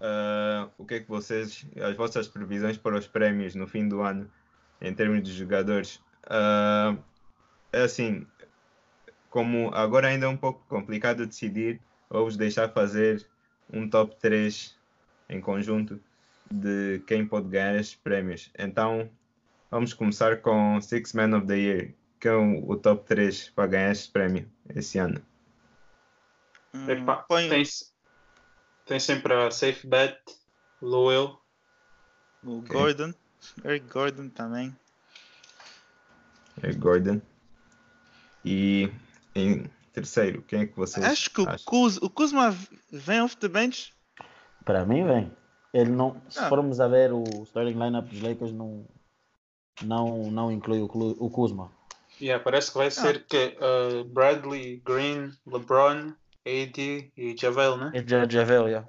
[0.00, 4.02] uh, o que é que vocês, as vossas previsões para os prémios no fim do
[4.02, 4.30] ano,
[4.80, 5.96] em termos de jogadores.
[6.26, 6.98] Uh,
[7.72, 8.26] é assim,
[9.30, 13.24] como agora ainda é um pouco complicado decidir, vou-vos deixar fazer
[13.72, 14.76] um top 3
[15.28, 16.00] em conjunto
[16.50, 18.50] de quem pode ganhar estes prémios.
[18.58, 19.08] Então,
[19.70, 23.92] vamos começar com Six Man of the Year, que é o top 3 para ganhar
[23.92, 25.22] este prémio esse ano.
[26.74, 27.48] Hum, Epa, põe...
[27.48, 27.62] tem,
[28.86, 30.18] tem sempre a Safe Bet,
[30.80, 31.38] Lowell.
[32.44, 32.76] O okay.
[32.76, 33.14] Gordon,
[33.64, 34.76] Eric Gordon também.
[36.62, 37.20] Eric Gordon.
[38.44, 38.90] E
[39.34, 42.56] em terceiro, quem é que você Acho que o, Kuz, o Kuzma
[42.90, 43.94] vem off the bench.
[44.64, 45.30] Para mim vem.
[45.72, 46.48] Ele não, se ah.
[46.48, 48.86] formos a ver o starting lineup dos Lakers, não,
[49.82, 51.70] não, não inclui o, o Kuzma.
[52.20, 52.90] Yeah, parece que vai ah.
[52.90, 56.12] ser que uh, Bradley, Green, LeBron,
[56.46, 57.92] AD e Javel, né?
[57.94, 58.88] E Javel, yeah.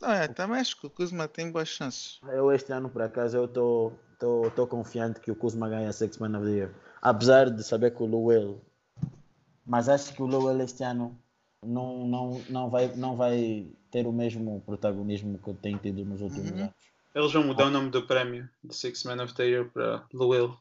[0.00, 2.18] Não, é, também acho que o Kuzma tem boas chances.
[2.28, 6.18] Eu este ano, por acaso, eu estou tô, tô, confiante que o Kuzma ganha Six
[6.18, 6.74] Man of the Year.
[7.02, 8.60] Apesar de saber que o Lowell...
[9.66, 11.18] Mas acho que o Lowell este ano
[11.62, 16.50] não, não, não, vai, não vai ter o mesmo protagonismo que tem tido nos últimos
[16.50, 16.62] uhum.
[16.62, 16.74] anos.
[17.14, 17.68] Eles vão mudar ah.
[17.68, 20.56] o nome do prémio de Six Man of the Year para Lowell.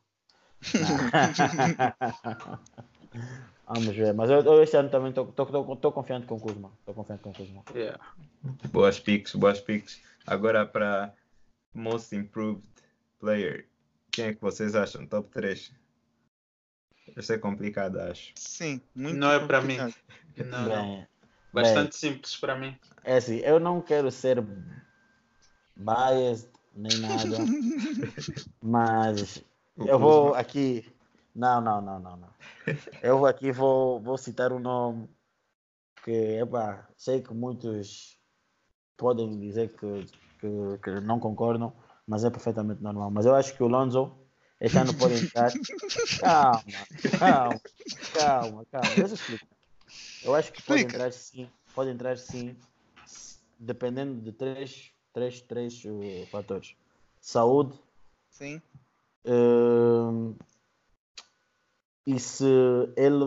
[3.72, 6.72] Vamos ver, mas eu, eu este ano também estou confiante com o Kuzma.
[6.80, 7.64] Estou confiante com o Kuzma.
[7.76, 8.04] Yeah.
[8.72, 10.02] Boas picks, boas picks.
[10.26, 11.14] Agora para
[11.72, 12.64] Most Improved
[13.20, 13.68] Player.
[14.12, 15.06] Quem é que vocês acham?
[15.06, 15.72] Top 3.
[17.16, 18.32] Isso é complicado, acho.
[18.36, 19.78] Sim, muito Não é para mim.
[19.78, 21.08] Não, bem,
[21.54, 22.76] Bastante bem, simples para mim.
[23.04, 24.44] É assim, eu não quero ser
[25.76, 27.38] biased nem nada,
[28.62, 29.44] mas
[29.78, 30.86] eu vou aqui
[31.36, 32.30] não, não, não, não, não.
[33.02, 35.10] Eu aqui vou, vou citar um nome
[36.04, 38.18] que, epá, sei que muitos
[38.98, 40.06] podem dizer que,
[40.40, 41.74] que, que, não concordam,
[42.06, 43.12] mas é perfeitamente normal.
[43.12, 44.18] Mas eu acho que o Lonzo
[44.60, 45.52] este ano pode entrar.
[46.20, 46.64] Calma,
[47.18, 47.62] calma,
[48.14, 48.96] calma, calma.
[48.96, 49.48] Deixa eu explicar.
[50.24, 52.58] Eu acho que pode entrar sim, pode entrar sim,
[53.58, 56.76] dependendo de três, três, três uh, fatores.
[57.22, 57.80] Saúde.
[58.30, 58.62] Sim.
[59.26, 60.36] Uh,
[62.10, 62.46] e se
[62.96, 63.26] ele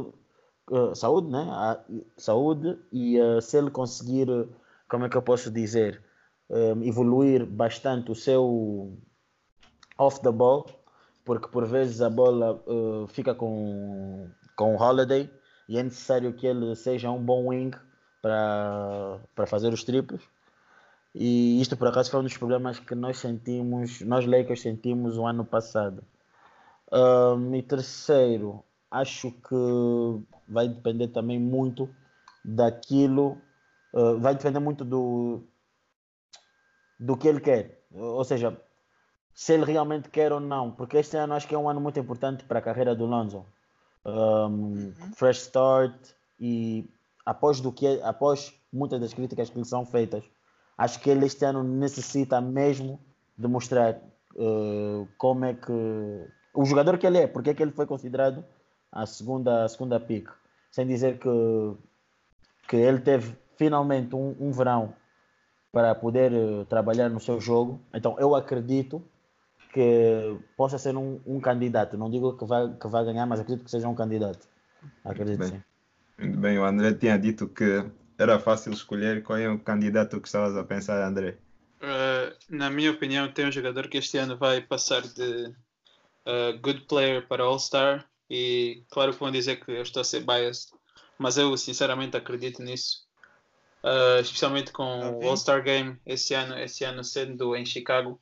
[0.70, 1.46] uh, saúde, né?
[2.16, 4.26] Saúde e uh, se ele conseguir,
[4.88, 6.02] como é que eu posso dizer,
[6.50, 8.98] um, evoluir bastante o seu
[9.98, 10.66] off the ball,
[11.24, 12.60] porque por vezes a bola
[13.08, 15.30] fica com com o Holiday
[15.68, 17.70] e é necessário que ele seja um bom wing
[18.20, 20.22] para fazer os triplos.
[21.14, 25.26] E isto por acaso foi um dos problemas que nós sentimos, nós Lakers sentimos o
[25.26, 26.02] ano passado.
[26.92, 31.88] Um, e terceiro, acho que vai depender também muito
[32.44, 33.38] daquilo,
[33.94, 35.42] uh, vai depender muito do,
[37.00, 37.82] do que ele quer.
[37.90, 38.56] Ou seja,
[39.34, 41.98] se ele realmente quer ou não, porque este ano acho que é um ano muito
[41.98, 43.46] importante para a carreira do Lonzo.
[44.04, 44.94] Um, uhum.
[45.14, 45.94] Fresh start
[46.38, 46.90] e
[47.24, 50.24] após do que após muitas das críticas que lhe são feitas,
[50.76, 53.00] acho que ele este ano necessita mesmo
[53.38, 53.94] demonstrar
[54.34, 55.72] uh, como é que
[56.54, 58.44] o jogador que ele é, porque é que ele foi considerado
[58.92, 60.28] a segunda, a segunda pick.
[60.70, 61.28] Sem dizer que,
[62.68, 64.94] que ele teve finalmente um, um verão
[65.72, 67.80] para poder uh, trabalhar no seu jogo.
[67.94, 69.02] Então eu acredito
[69.72, 71.96] que possa ser um, um, candidato.
[71.96, 74.46] Não digo que vai, que vai ganhar, mas acredito que seja um candidato.
[75.02, 75.62] Acredito bem, sim.
[76.18, 77.84] Muito bem, o André tinha dito que
[78.18, 81.38] era fácil escolher qual é o candidato que estavas a pensar, André.
[81.80, 85.46] Uh, na minha opinião, tem um jogador que este ano vai passar de
[86.26, 90.24] uh, good player para All-Star e claro que vão dizer que eu estou a ser
[90.24, 90.72] biased,
[91.18, 93.06] mas eu sinceramente acredito nisso.
[93.84, 98.18] Uh, especialmente com o All-Star Game esse ano, esse ano sendo em Chicago.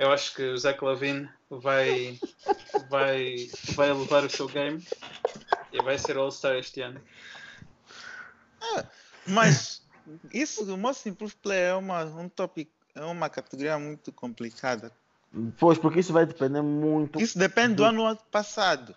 [0.00, 2.18] Eu acho que o Zach Lavine vai,
[2.88, 4.84] vai, vai levar o seu game
[5.72, 7.00] e vai ser All-Star este ano.
[8.60, 8.84] Ah,
[9.28, 9.86] mas
[10.32, 14.90] isso do Most Improved Player é uma, um tópico, é uma categoria muito complicada.
[15.56, 17.20] Pois, porque isso vai depender muito.
[17.20, 18.96] Isso depende do, do ano passado.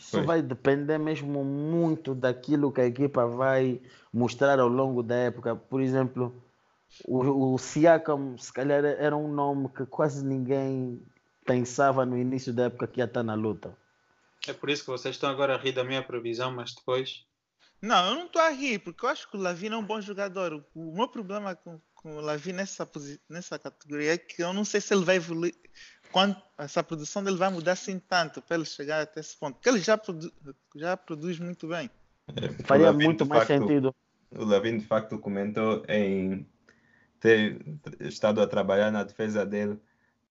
[0.00, 5.54] Isso vai depender mesmo muito daquilo que a equipa vai mostrar ao longo da época.
[5.54, 6.42] Por exemplo,
[7.04, 11.02] o, o Siakam, se calhar, era um nome que quase ninguém
[11.44, 13.76] pensava no início da época que ia estar na luta.
[14.48, 17.26] É por isso que vocês estão agora a rir da minha previsão, mas depois.
[17.82, 20.00] Não, eu não estou a rir, porque eu acho que o Lavina é um bom
[20.00, 20.64] jogador.
[20.74, 22.88] O meu problema com, com o Lavina nessa,
[23.28, 25.54] nessa categoria é que eu não sei se ele vai evoluir,
[26.12, 29.54] quando essa produção dele vai mudar assim tanto para ele chegar até esse ponto.
[29.54, 30.32] Porque ele já, produ
[30.76, 31.90] já produz muito bem.
[32.28, 33.94] É, Faria muito mais facto, sentido.
[34.30, 36.46] O Lavin de facto comentou em
[37.18, 37.60] ter
[38.00, 39.78] estado a trabalhar na defesa dele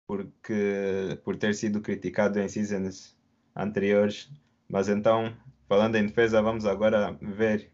[0.07, 3.15] porque por ter sido criticado em seasons
[3.55, 4.27] anteriores.
[4.67, 5.35] Mas então,
[5.67, 7.71] falando em defesa, vamos agora ver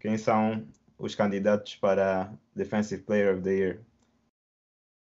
[0.00, 0.66] quem são
[0.98, 3.80] os candidatos para Defensive Player of the Year.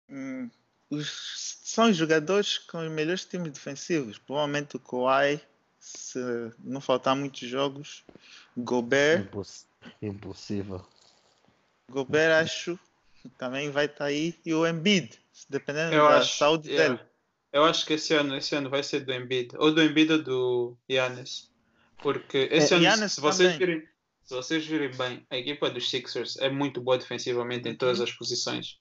[0.08, 0.50] Hum,
[0.90, 4.18] os, são os jogadores com os melhores times defensivos.
[4.18, 5.40] Provavelmente o Kawhi,
[5.78, 6.18] se
[6.58, 8.04] não faltar muitos jogos.
[8.56, 9.22] Gobert.
[9.22, 9.66] Imposs
[10.02, 10.84] impossível.
[11.88, 12.78] Gobert acho
[13.38, 14.34] também vai estar tá aí.
[14.44, 15.18] E o Embiid,
[15.48, 16.94] dependendo eu da acho, saúde yeah.
[16.94, 17.08] dele.
[17.52, 19.56] Eu acho que esse ano, esse ano vai ser do Embiid.
[19.56, 21.50] Ou do Embiid ou do Yannis.
[21.98, 23.82] Porque esse é, ano, Giannis se vocês, virem,
[24.24, 28.12] se vocês virem bem, a equipa dos Sixers é muito boa defensivamente em todas as
[28.12, 28.78] posições.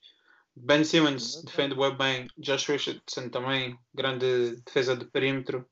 [0.56, 5.66] Ben Simmons defende bem, Josh Richardson também, grande defesa de perímetro.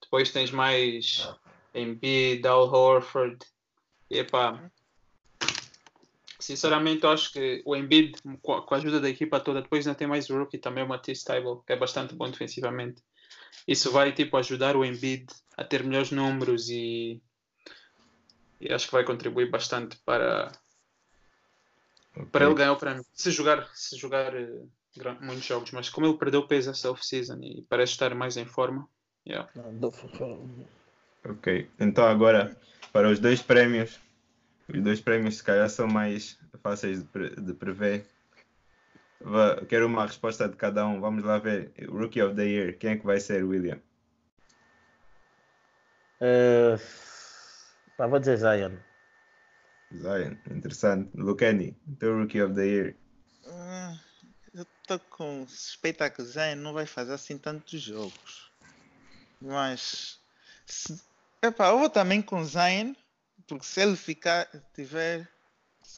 [0.00, 1.28] Depois tens mais
[1.74, 3.38] Embiid, Al Horford.
[4.10, 4.70] E epá,
[6.38, 10.30] Sinceramente, acho que o Embiid, com a ajuda da equipa toda, depois ainda tem mais
[10.30, 13.02] o rookie também, o Matisse Table, que é bastante bom defensivamente.
[13.66, 15.26] Isso vai tipo ajudar o Embiid
[15.56, 17.20] a ter melhores números e,
[18.60, 20.52] e acho que vai contribuir bastante para.
[22.26, 23.04] Para ele ganhar o prémio.
[23.12, 24.70] Se jogar, se jogar uh,
[25.20, 28.88] muitos jogos, mas como ele perdeu peso essa off-season e parece estar mais em forma.
[29.26, 29.50] Yeah.
[31.24, 32.56] Ok, então agora
[32.92, 33.98] para os dois prémios
[34.68, 38.04] os dois prémios, se calhar, são mais fáceis de, pre de prever.
[39.66, 41.00] Quero uma resposta de cada um.
[41.00, 41.72] Vamos lá ver.
[41.88, 42.76] Rookie of the Year.
[42.76, 43.80] Quem é que vai ser, William?
[46.20, 46.78] Uh,
[47.98, 48.76] vou dizer Zion.
[49.96, 51.10] Zion, interessante.
[51.14, 52.96] Lucani, teu Rookie of the Year.
[53.44, 53.98] Uh,
[54.54, 58.50] eu estou com suspeita que o Zion não vai fazer assim tantos jogos.
[59.40, 60.18] Mas.
[60.66, 61.00] Se,
[61.42, 62.94] epá, eu vou também com Zion
[63.48, 65.26] porque se ele ficar, tiver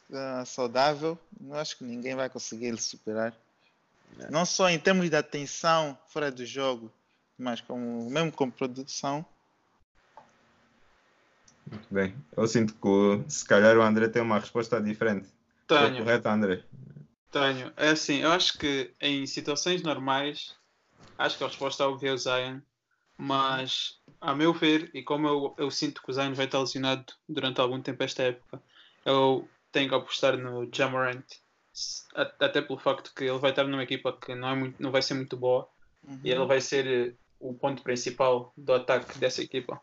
[0.09, 3.35] uh, saudável, não acho que ninguém vai conseguir ele superar.
[4.21, 4.31] É.
[4.31, 6.93] Não só em termos de atenção fora do jogo,
[7.37, 9.27] mas como, mesmo com produção.
[11.71, 12.15] Muito bem.
[12.37, 15.29] Eu sinto que se calhar o André tem uma resposta diferente.
[15.67, 15.99] Tenho.
[15.99, 16.65] correto, André?
[17.31, 17.73] Tenho.
[17.77, 20.57] É assim, eu acho que em situações normais,
[21.17, 22.61] acho que a resposta é o Zion
[23.23, 27.05] mas a meu ver, e como eu, eu sinto que o Zion vai estar lesionado
[27.29, 28.63] durante algum tempo esta época,
[29.05, 31.25] eu tenho que apostar no Jamorant,
[32.15, 35.03] até pelo facto que ele vai estar numa equipa que não, é muito, não vai
[35.03, 35.69] ser muito boa
[36.03, 36.19] uhum.
[36.25, 39.81] e ele vai ser eh, o ponto principal do ataque dessa equipa.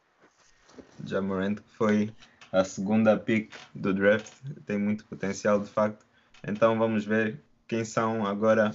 [1.06, 2.14] Jamorant que foi
[2.52, 4.32] a segunda pick do draft,
[4.66, 6.06] tem muito potencial de facto.
[6.46, 8.72] Então vamos ver quem são agora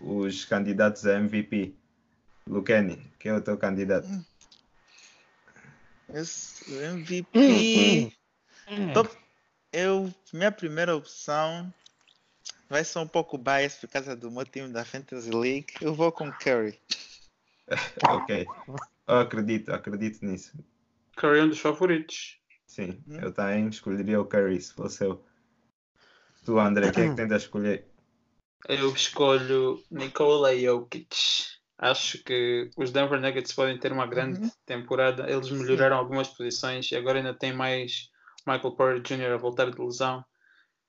[0.00, 1.74] os candidatos a MVP.
[2.46, 4.08] Lucani, quem é o teu candidato?
[6.12, 8.12] Esse MVP.
[8.94, 9.10] Top,
[9.72, 11.72] eu, minha primeira opção
[12.68, 15.74] vai ser um pouco bias por causa do meu time da Fantasy League.
[15.80, 16.78] Eu vou com Curry.
[18.08, 18.46] ok.
[19.06, 20.52] Eu acredito, acredito nisso.
[21.18, 22.38] Curry é um dos favoritos.
[22.66, 23.18] Sim, hum?
[23.20, 25.24] eu também escolheria o Curry se fosse eu.
[26.44, 27.86] Tu, André, quem é que tenta escolher?
[28.68, 31.16] Eu escolho Nikola Jokic.
[31.76, 34.50] Acho que os Denver Nuggets podem ter uma grande uhum.
[34.64, 35.30] temporada.
[35.30, 36.00] Eles melhoraram Sim.
[36.00, 38.10] algumas posições e agora ainda tem mais
[38.46, 39.34] Michael Porter Jr.
[39.34, 40.24] a voltar de lesão.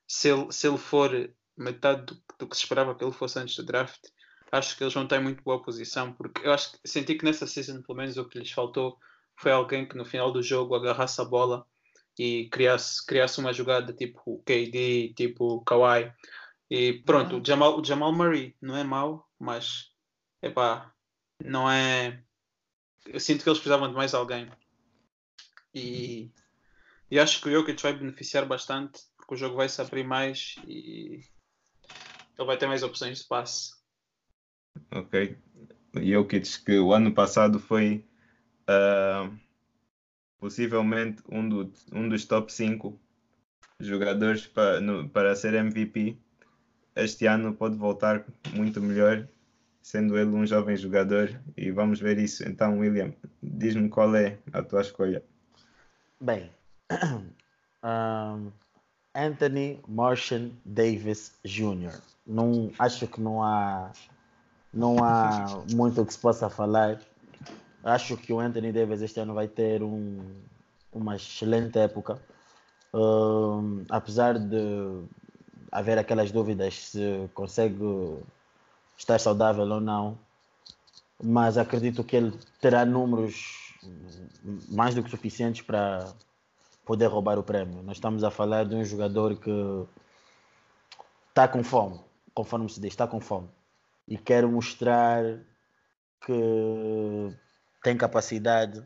[0.07, 1.11] Se ele, se ele for
[1.57, 3.99] metade do, do, que se esperava que ele fosse antes do draft,
[4.51, 6.13] acho que eles vão em muito boa posição.
[6.13, 8.97] Porque eu acho que senti que nessa season, pelo menos, o que lhes faltou
[9.39, 11.65] foi alguém que no final do jogo agarrasse a bola
[12.17, 16.11] e criasse, criasse uma jogada tipo KD, tipo Kawhi.
[16.69, 19.93] E pronto, o, Jamal, o Jamal Murray não é mau, mas
[20.41, 20.93] epá,
[21.41, 22.21] não é.
[23.05, 24.51] Eu sinto que eles precisavam de mais alguém.
[25.73, 26.29] E,
[27.09, 30.55] e acho que o Jokic vai beneficiar bastante, porque o jogo vai se abrir mais
[30.67, 31.21] e
[32.37, 33.71] ele vai ter mais opções de passe.
[34.91, 35.37] Ok.
[35.95, 38.05] Jokic, que o ano passado foi
[38.69, 39.35] uh,
[40.39, 42.99] possivelmente um, do, um dos top 5
[43.79, 46.17] jogadores para, no, para ser MVP.
[46.95, 49.27] Este ano pode voltar muito melhor
[49.89, 52.47] sendo ele um jovem jogador, e vamos ver isso.
[52.47, 53.11] Então, William,
[53.41, 55.23] diz-me qual é a tua escolha.
[56.21, 56.51] Bem,
[57.83, 58.51] um,
[59.15, 61.99] Anthony Martian Davis Jr.
[62.27, 63.91] Não, acho que não há,
[64.71, 67.01] não há muito que se possa falar.
[67.83, 70.19] Acho que o Anthony Davis este ano vai ter um,
[70.91, 72.21] uma excelente época.
[72.93, 75.03] Um, apesar de
[75.71, 78.17] haver aquelas dúvidas se consegue
[78.97, 80.17] estar saudável ou não.
[81.21, 83.77] mas acredito que ele terá números
[84.69, 86.13] mais do que suficientes para
[86.85, 87.83] poder roubar o prémio.
[87.83, 89.51] Nós estamos a falar de um jogador que
[91.29, 91.99] está com fome,
[92.33, 93.49] conforme se diz, está com fome
[94.07, 95.23] e quer mostrar
[96.25, 97.31] que
[97.83, 98.83] tem capacidade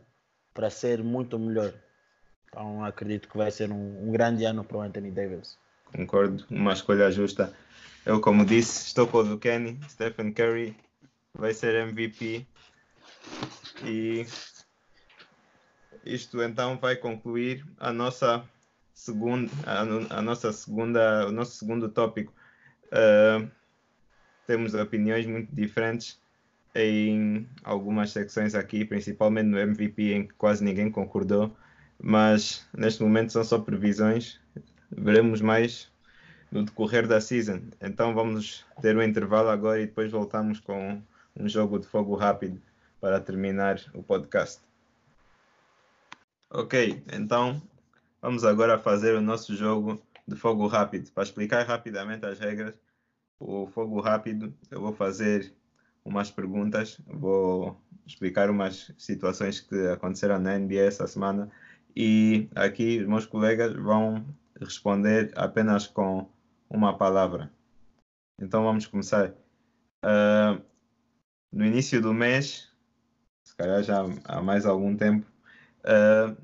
[0.54, 1.74] para ser muito melhor.
[2.48, 5.58] Então acredito que vai ser um, um grande ano para o Anthony Davis.
[5.96, 7.54] Concordo, uma escolha justa.
[8.06, 10.76] Eu, como disse, estou com o do Kenny, Stephen Curry
[11.34, 12.46] vai ser MVP
[13.84, 14.26] e
[16.06, 18.48] isto então vai concluir a nossa
[18.94, 22.34] segunda, a, a nossa segunda, o nosso segundo tópico.
[22.88, 23.50] Uh,
[24.46, 26.20] temos opiniões muito diferentes
[26.76, 31.56] em algumas secções aqui, principalmente no MVP, em que quase ninguém concordou,
[32.02, 34.40] mas neste momento são só previsões.
[34.92, 35.92] Veremos mais
[36.52, 37.62] no decorrer da season.
[37.82, 41.02] Então vamos ter um intervalo agora e depois voltamos com
[41.36, 42.62] um jogo de fogo rápido
[43.02, 44.62] para terminar o podcast.
[46.50, 47.62] Ok, então
[48.22, 51.12] vamos agora fazer o nosso jogo de fogo rápido.
[51.12, 52.80] Para explicar rapidamente as regras,
[53.40, 55.52] o fogo rápido, eu vou fazer
[56.04, 61.50] umas perguntas, vou explicar umas situações que aconteceram na NBA essa semana
[61.96, 64.26] e aqui os meus colegas vão
[64.60, 66.30] responder apenas com
[66.70, 67.52] uma palavra.
[68.40, 69.34] Então vamos começar.
[70.04, 70.62] Uh,
[71.52, 72.70] no início do mês,
[73.44, 75.26] se calhar já há mais algum tempo,
[75.82, 76.36] uh,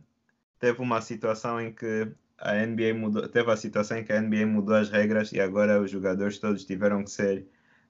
[0.60, 4.46] teve uma situação em que a NBA mudou, teve a situação em que a NBA
[4.46, 7.46] mudou as regras e agora os jogadores todos tiveram que ser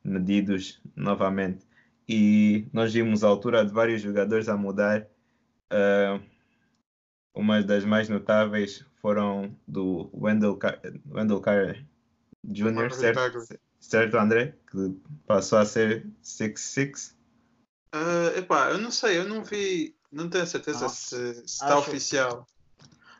[0.09, 1.65] medidos novamente.
[2.07, 5.07] E nós vimos a altura de vários jogadores a mudar.
[5.71, 6.21] Uh,
[7.33, 10.79] uma das mais notáveis foram do Wendell, Car
[11.09, 11.85] Wendell Carter
[12.43, 13.59] Jr., certo?
[13.79, 14.55] certo, André?
[14.71, 14.97] Que
[15.27, 17.13] passou a ser 6'6".
[17.93, 22.47] Uh, epá, eu não sei, eu não vi, não tenho certeza ah, se, está oficial,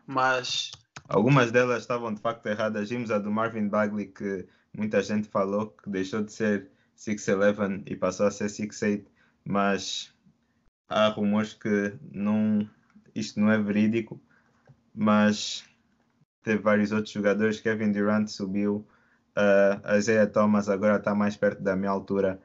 [0.06, 0.72] mas...
[1.08, 2.90] Algumas delas estavam de facto erradas.
[2.90, 6.70] Vimos a do Marvin Bagley, que muita gente falou que deixou de ser
[7.00, 9.06] 6'11 e passou a ser 6'8",
[9.46, 10.14] mas
[10.88, 12.68] há rumores que não,
[13.16, 14.22] isto não é verídico,
[14.94, 15.64] mas
[16.44, 17.60] teve vários outros jogadores.
[17.60, 18.86] Kevin Durant subiu,
[19.38, 22.40] uh, a Isaiah Thomas agora está mais perto da minha altura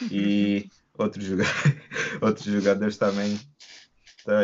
[0.10, 1.26] e outros,
[2.22, 3.38] outros jogadores também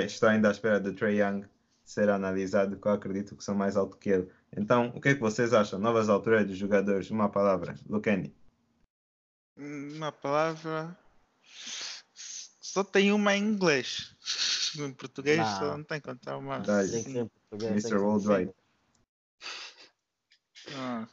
[0.04, 1.46] estão ainda à espera de Trey Young
[1.84, 4.28] ser analisado, que eu acredito que são mais altos que ele.
[4.56, 5.78] Então, o que é que vocês acham?
[5.78, 8.34] Novas alturas dos jogadores, uma palavra, Lucani.
[9.56, 10.96] Uma palavra.
[12.60, 14.14] Só tem uma em inglês.
[14.76, 15.58] Em português não.
[15.58, 16.56] só não tem que contar uma.
[16.58, 17.30] Assim.
[17.50, 17.96] Mr.
[17.96, 18.52] Worldwide.
[20.74, 21.08] Ah,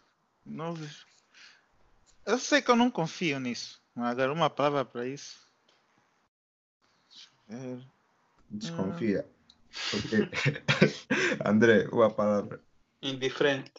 [0.45, 1.05] novos.
[2.25, 3.81] Eu sei que eu não confio nisso.
[3.95, 5.39] Agora uma palavra para isso.
[8.49, 9.25] Desconfia.
[9.93, 10.29] Okay.
[11.45, 12.61] André, uma palavra.
[13.01, 13.71] Indiferente.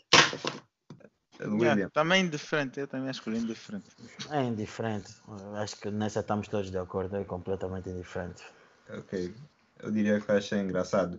[1.41, 3.91] Yeah, também indiferente, eu também escolhi indiferente.
[4.31, 5.13] É indiferente.
[5.57, 8.43] Acho que nessa estamos todos de acordo, é completamente indiferente.
[8.89, 9.35] Ok.
[9.83, 11.19] Eu diria que achei engraçado.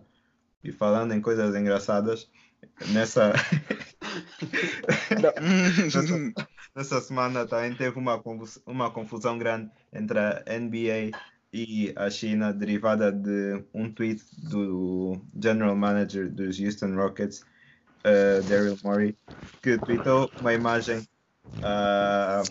[0.64, 2.28] E falando em coisas engraçadas,
[2.88, 3.32] nessa.
[5.10, 6.02] nessa,
[6.74, 8.20] nessa, semana também teve uma,
[8.64, 11.16] uma confusão grande entre a NBA
[11.52, 17.44] e a China, derivada de um tweet do General Manager dos Houston Rockets,
[18.06, 19.16] uh, Daryl Morey,
[19.60, 20.98] que tweetou uma imagem
[21.58, 22.42] uh,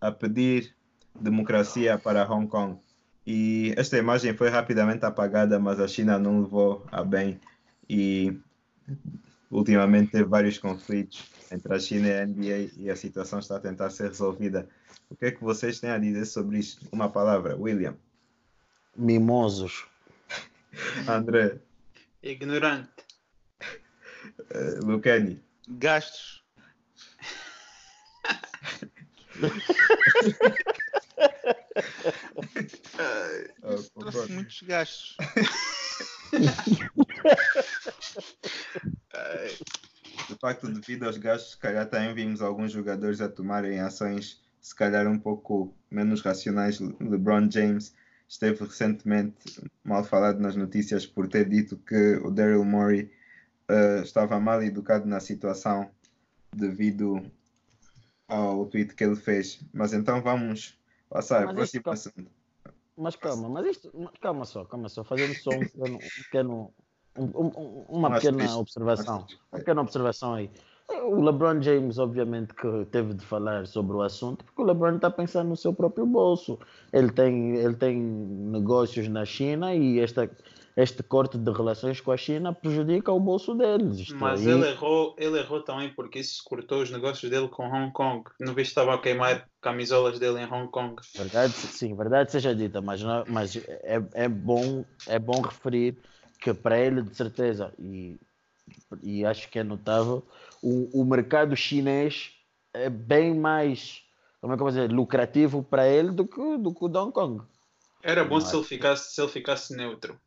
[0.00, 0.74] a pedir
[1.18, 2.78] democracia para Hong Kong.
[3.26, 7.40] E esta imagem foi rapidamente apagada, mas a China não levou a bem
[7.88, 8.38] e
[9.50, 13.60] ultimamente teve vários conflitos entre a China e a NBA e a situação está a
[13.60, 14.68] tentar ser resolvida.
[15.10, 16.86] O que é que vocês têm a dizer sobre isto?
[16.92, 17.96] Uma palavra, William.
[18.96, 19.86] Mimosos.
[21.08, 21.58] André.
[22.22, 23.05] Ignorante.
[24.38, 25.40] Uh, Lucani.
[25.68, 26.44] Gastos.
[33.62, 35.16] oh, Trouxe muitos gastos.
[40.28, 44.74] de facto, devido aos gastos, se calhar também vimos alguns jogadores a tomarem ações, se
[44.74, 46.80] calhar um pouco menos racionais.
[46.80, 47.94] LeBron James
[48.28, 53.10] esteve recentemente mal falado nas notícias por ter dito que o Daryl Morey
[53.70, 55.90] uh, estava mal educado na situação
[56.54, 57.22] devido
[58.28, 59.60] ao tweet que ele fez.
[59.72, 62.30] Mas então vamos passar à próxima assunto.
[62.96, 66.74] Mas calma, mas isto, calma só, calma só, fazendo só um pequeno, um pequeno
[67.18, 70.50] um, um, uma pequena observação, uma pequena observação aí.
[70.88, 75.10] o LeBron James, obviamente, que teve de falar sobre o assunto, porque o LeBron está
[75.10, 76.58] pensando no seu próprio bolso.
[76.92, 80.30] Ele tem, ele tem negócios na China e esta,
[80.76, 83.98] este corte de relações com a China prejudica o bolso deles.
[83.98, 87.66] Isto Mas aí- ele errou, ele errou também porque isso cortou os negócios dele com
[87.66, 88.24] Hong Kong.
[88.38, 91.00] Não vi que estava a queimar camisolas dele em Hong Kong.
[91.16, 95.96] Verdade, sim, verdade seja dita, mas, não- mas é, é, bom, é bom referir
[96.38, 98.20] que para ele, de certeza, e,
[99.02, 100.22] e acho que é notável,
[100.62, 102.32] o, o mercado chinês
[102.74, 104.02] é bem mais,
[104.42, 106.98] como é que eu vou dizer, lucrativo para ele do que, do que o de
[106.98, 107.42] Hong Kong.
[108.02, 110.20] Era bom Não se ele ficasse, se ele ficasse neutro.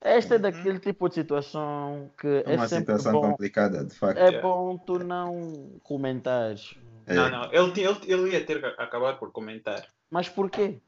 [0.00, 3.94] Esta é daquele tipo de situação que É é uma sempre situação bom, complicada, de
[3.94, 4.18] facto.
[4.18, 6.76] é bom tu não comentares.
[7.06, 7.14] É.
[7.14, 7.44] Não, não.
[7.52, 9.86] Ele, ele, ele ia ter que acabar por comentar.
[10.10, 10.80] Mas porquê?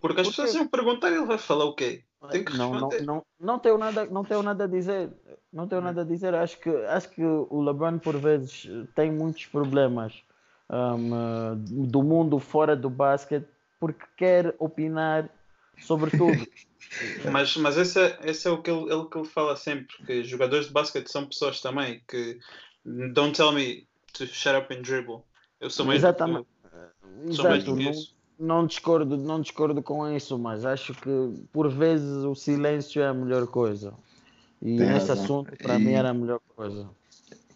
[0.00, 2.04] Porque as Por pessoas iam perguntar e ele vai falar o quê?
[2.30, 3.02] Tem que não, não, responder.
[3.02, 5.10] não, não tenho nada, não tenho nada a dizer.
[5.52, 6.34] Não tenho nada a dizer.
[6.34, 10.22] Acho que, acho que o LeBron por vezes tem muitos problemas
[10.70, 11.54] um,
[11.88, 13.46] do mundo fora do basquete
[13.78, 15.28] porque quer opinar
[15.80, 16.46] sobre tudo.
[17.32, 20.22] Mas, mas esse, é, esse é o que ele, ele que ele fala sempre, que
[20.22, 22.38] jogadores de basquete são pessoas também que
[23.12, 25.22] don't tell me to shut up and dribble.
[25.60, 26.46] Eu sou meio Exatamente.
[27.26, 27.64] eu sou Exato.
[27.64, 28.14] do que Não, isso.
[28.38, 31.10] não discordo, não discordo com isso, mas acho que
[31.52, 33.92] por vezes o silêncio é a melhor coisa.
[34.62, 35.24] E Tem nesse razão.
[35.24, 36.88] assunto, para E- mim, era a melhor coisa.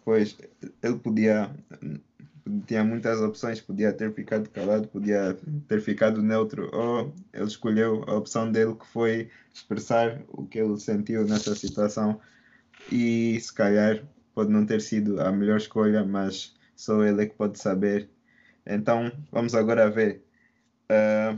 [0.03, 0.37] Pois,
[0.83, 1.49] ele podia.
[2.65, 5.37] Tinha muitas opções, podia ter ficado calado, podia
[5.67, 10.79] ter ficado neutro, ou ele escolheu a opção dele que foi expressar o que ele
[10.79, 12.19] sentiu nessa situação.
[12.91, 17.35] E se calhar pode não ter sido a melhor escolha, mas só ele é que
[17.35, 18.09] pode saber.
[18.65, 20.23] Então vamos agora ver.
[20.89, 21.37] Ah,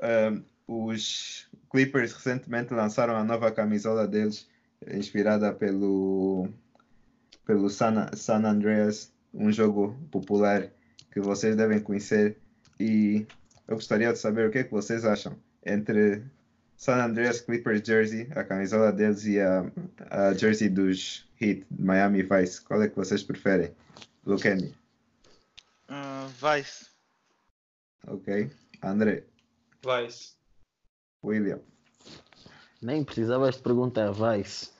[0.00, 4.48] ah, os Clippers recentemente lançaram a nova camisola deles,
[4.90, 6.48] inspirada pelo
[7.44, 10.68] pelo San, San Andreas, um jogo popular
[11.10, 12.38] que vocês devem conhecer.
[12.80, 13.26] E
[13.68, 16.22] eu gostaria de saber o que é que vocês acham entre
[16.76, 19.70] San Andreas Clippers jersey, a camisola deles, e a,
[20.10, 22.60] a jersey dos Heat Miami Vice.
[22.62, 23.70] Qual é que vocês preferem?
[24.26, 24.74] Luqueni,
[25.88, 26.86] Ah, Vice.
[28.06, 28.50] ok?
[28.82, 29.24] André,
[29.82, 30.08] Vai.
[31.24, 31.60] William,
[32.80, 34.72] Nem precisavas de perguntar, vai Isso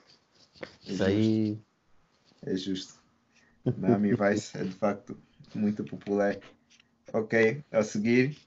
[1.03, 1.57] aí.
[2.45, 3.01] é justo.
[3.77, 5.17] Miami Vice é de facto
[5.55, 6.37] muito popular.
[7.13, 8.37] Ok, a seguir,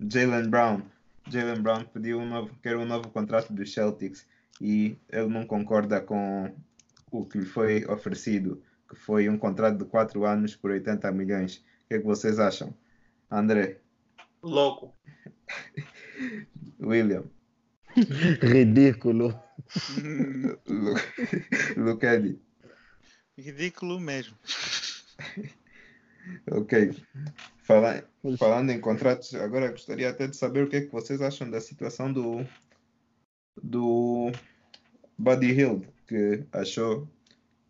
[0.00, 0.82] Jalen Brown.
[1.28, 4.26] Jalen Brown pediu um novo, quer um novo contrato dos Celtics
[4.60, 6.54] e ele não concorda com
[7.10, 11.56] o que lhe foi oferecido, que foi um contrato de 4 anos por 80 milhões.
[11.56, 12.74] O que é que vocês acham?
[13.30, 13.80] André,
[14.42, 14.94] Louco.
[16.80, 17.24] William,
[18.42, 19.34] Ridículo.
[20.68, 20.94] Lu-
[21.76, 22.38] Lucadi.
[23.38, 24.36] Ridículo mesmo.
[26.50, 26.72] Ok.
[27.58, 28.02] Fala-
[28.36, 31.60] falando em contratos, agora gostaria até de saber o que é que vocês acham da
[31.60, 32.44] situação do
[33.62, 34.32] do
[35.18, 37.08] Buddy Hill, que achou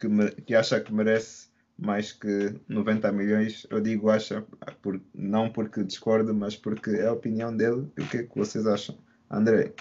[0.01, 1.49] que, me- que acha que merece
[1.79, 3.67] mais que 90 milhões.
[3.71, 4.41] Eu digo acha,
[4.83, 7.91] por, não porque discordo, mas porque é a opinião dele.
[7.97, 8.99] E o que é que vocês acham?
[9.31, 9.75] André,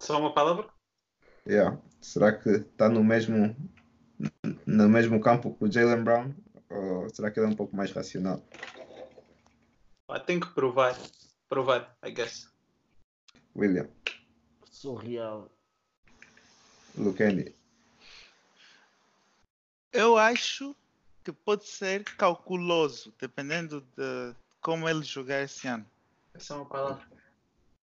[0.00, 0.68] Só uma palavra?
[1.46, 3.54] yeah, será que está no mesmo
[4.72, 6.34] no mesmo campo que o Jalen Brown?
[6.70, 8.42] Ou será que ele é um pouco mais racional?
[10.26, 10.96] Tem que provar.
[11.48, 12.48] Provar, I guess.
[13.54, 13.88] William,
[14.70, 15.50] Surreal.
[16.96, 17.54] Lukendi.
[19.92, 20.74] Eu acho
[21.22, 25.86] que pode ser calculoso, dependendo de como ele jogar esse ano.
[26.34, 27.06] Essa é uma palavra.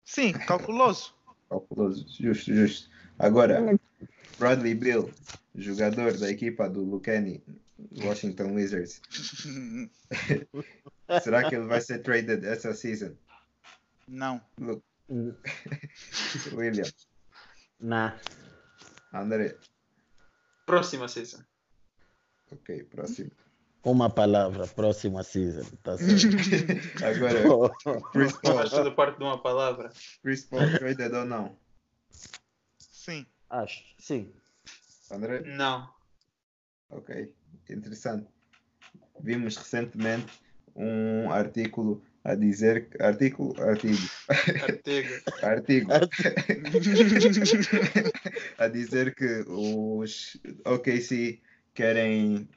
[0.03, 1.13] Sim, calculoso.
[1.49, 2.89] Calculoso, justo, justo.
[3.19, 3.77] Agora,
[4.39, 5.13] Bradley Bill,
[5.55, 7.43] jogador da equipa do Lucani,
[8.03, 9.01] Washington Wizards.
[11.23, 13.15] Será que ele vai ser traded essa season?
[14.07, 14.41] Não.
[14.59, 14.83] Lu-
[16.53, 16.85] William,
[17.79, 18.17] Nah.
[19.13, 19.55] André.
[20.65, 21.43] Próxima season.
[22.51, 23.31] Ok, próximo.
[23.83, 25.65] Uma palavra, próxima season.
[25.83, 26.37] Tá certo.
[27.03, 29.91] Agora, Chris Paul, Faz tudo parte de uma palavra.
[30.21, 31.57] Chris Paul, traded ou não?
[32.79, 33.25] Sim.
[33.49, 34.31] Acho, sim.
[35.13, 35.41] André?
[35.45, 35.89] Não.
[36.89, 37.33] Ok,
[37.69, 38.27] interessante.
[39.21, 40.41] Vimos recentemente
[40.75, 43.97] um artículo a dizer artículo, artigo,
[45.43, 45.91] Artigo.
[45.91, 45.91] artigo
[48.57, 51.41] a dizer que os OKC
[51.73, 52.47] querem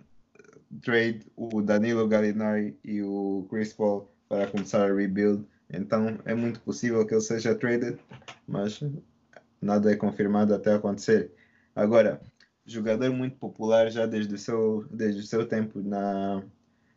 [0.83, 5.45] trade o Danilo Gallinari e o Chris Paul para começar a rebuild.
[5.73, 7.99] Então é muito possível que ele seja traded,
[8.47, 8.81] mas
[9.61, 11.33] nada é confirmado até acontecer.
[11.75, 12.21] Agora,
[12.67, 16.43] jogador muito popular já desde o seu, desde o seu tempo na,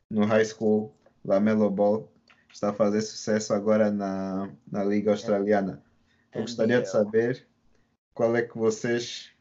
[0.09, 0.93] no high school,
[1.23, 2.11] Lamelo Ball,
[2.51, 5.83] está a fazer sucesso agora na, na Liga Australiana.
[6.33, 7.47] Eu gostaria de saber
[8.13, 9.31] qual é que vocês,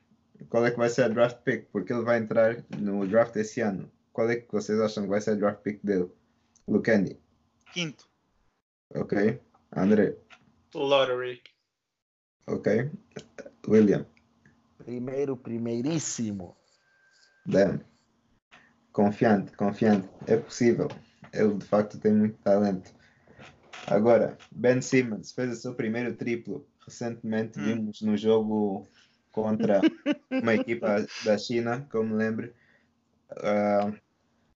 [0.49, 3.61] qual é que vai ser a draft pick, porque ele vai entrar no draft esse
[3.61, 3.91] ano.
[4.13, 6.11] Qual é que vocês acham que vai ser a draft pick dele?
[6.67, 7.19] Lukendi.
[7.73, 8.09] Quinto.
[8.95, 9.41] Ok.
[9.75, 10.17] André.
[10.75, 11.43] Lottery.
[12.47, 12.91] Ok.
[13.67, 14.07] William.
[14.89, 16.57] Primeiro, primeiríssimo.
[17.45, 17.81] Dan.
[18.91, 20.09] Confiante, confiante.
[20.27, 20.89] É possível.
[21.31, 22.91] Ele de facto tem muito talento.
[23.87, 26.67] Agora, Ben Simmons fez o seu primeiro triplo.
[26.87, 27.65] Recentemente Hum.
[27.65, 28.89] vimos no jogo
[29.31, 29.83] contra
[30.31, 32.55] uma equipa da China, como me lembro.
[33.43, 33.93] Ah,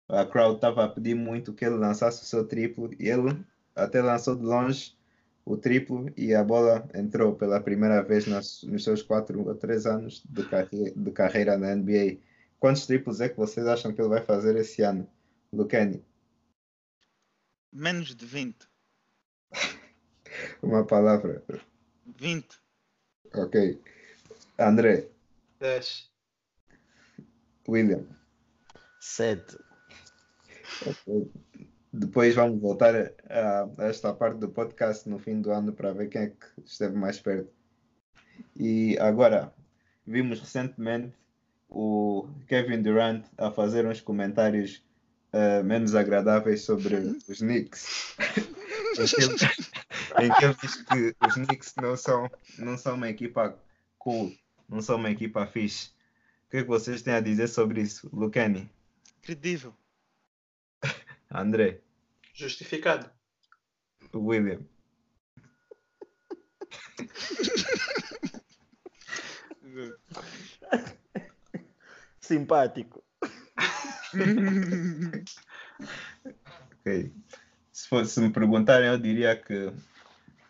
[0.09, 3.45] a crowd estava a pedir muito que ele lançasse o seu triplo e ele
[3.77, 4.97] até lançou de longe
[5.45, 9.87] o triplo e a bola entrou pela primeira vez nos, nos seus quatro ou três
[9.87, 12.19] anos de, carre de carreira na NBA.
[12.59, 15.09] Quantos triplos é que vocês acham que ele vai fazer esse ano?
[15.53, 16.03] Lucani,
[17.73, 18.69] Menos de 20.
[20.63, 21.43] uma palavra.
[22.19, 22.47] 20.
[23.35, 23.81] Ok.
[24.59, 25.09] André,
[25.59, 26.13] 10.
[27.67, 28.07] William.
[29.01, 29.57] Sete.
[30.87, 31.33] Ok.
[31.93, 36.09] Depois vamos voltar a, a esta parte do podcast no fim do ano para ver
[36.09, 37.53] quem é que esteve mais perto.
[38.57, 39.53] E agora,
[40.07, 41.13] vimos recentemente
[41.69, 44.83] o Kevin Durant a fazer uns comentários
[45.33, 46.97] eh, menos agradáveis sobre
[47.29, 48.17] os Knicks.
[48.99, 53.09] em, que ele, em que ele diz que os Knicks não são, não são uma
[53.09, 53.59] equipa
[53.99, 54.33] cool,
[54.69, 55.89] não são uma equipa fixe.
[56.47, 58.71] O que é que vocês têm a dizer sobre isso, Lucani?
[59.23, 59.75] Credível.
[61.33, 61.81] André,
[62.35, 63.11] Justificado.
[64.15, 64.61] William.
[72.21, 73.03] Simpático.
[76.81, 77.13] Ok.
[77.73, 79.73] Se, fosse, se me perguntarem, eu diria que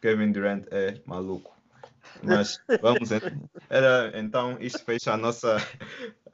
[0.01, 1.57] Kevin Durant é maluco.
[2.23, 3.11] Mas vamos.
[3.69, 5.57] Era, então, isto fecha a nossa,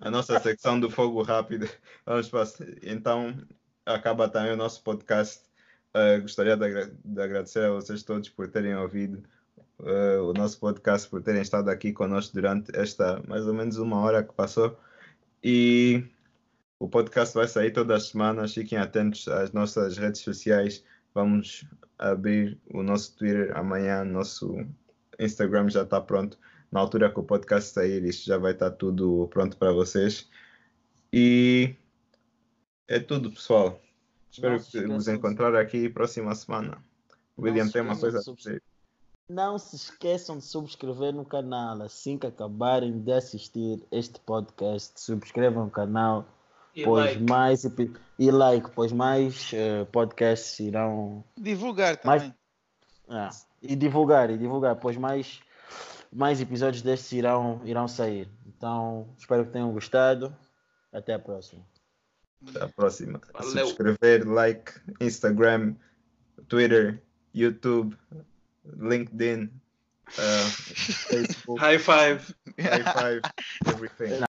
[0.00, 1.68] a nossa secção do fogo rápido.
[2.04, 2.44] Vamos para,
[2.82, 3.34] então,
[3.88, 5.42] acaba também o nosso podcast.
[5.94, 9.22] Eh, gostaria de, de agradecer a vocês todos por terem ouvido
[9.84, 14.00] eh, o nosso podcast, por terem estado aqui conosco durante esta mais ou menos uma
[14.00, 14.78] hora que passou.
[15.42, 16.04] E
[16.78, 18.54] o podcast vai sair todas as semanas.
[18.54, 20.84] Fiquem atentos às nossas redes sociais.
[21.14, 21.64] Vamos
[21.98, 24.04] abrir o nosso Twitter amanhã.
[24.04, 24.56] Nosso
[25.18, 26.38] Instagram já está pronto.
[26.70, 30.28] Na altura que o podcast sair, isso já vai estar tudo pronto para vocês.
[31.12, 31.74] E
[32.88, 33.80] é tudo, pessoal.
[34.30, 36.82] Espero que vos esqueçam de- encontrar aqui próxima semana.
[37.36, 38.62] O William tem uma coisa a dizer.
[39.28, 44.98] Não se esqueçam de subscrever no canal assim que acabarem de assistir este podcast.
[45.00, 46.26] Subscrevam o canal,
[46.74, 47.22] E pois like.
[47.30, 47.64] mais
[48.18, 52.34] e like, pois mais eh, podcasts irão Divulgar também.
[53.08, 53.28] ah,
[53.62, 55.40] e divulgar, e divulgar, pois mais
[56.10, 58.28] mais episódios destes irão irão sair.
[58.46, 60.34] Então espero que tenham gostado.
[60.90, 61.62] Até a próxima.
[62.46, 63.20] Até a próxima.
[63.32, 63.66] Valeu.
[63.66, 65.76] Subscrever, like, Instagram,
[66.48, 67.02] Twitter,
[67.34, 67.96] YouTube,
[68.76, 69.50] LinkedIn,
[70.18, 70.44] uh,
[71.10, 72.34] Facebook, High five.
[72.60, 73.22] high five,
[73.66, 74.12] everything.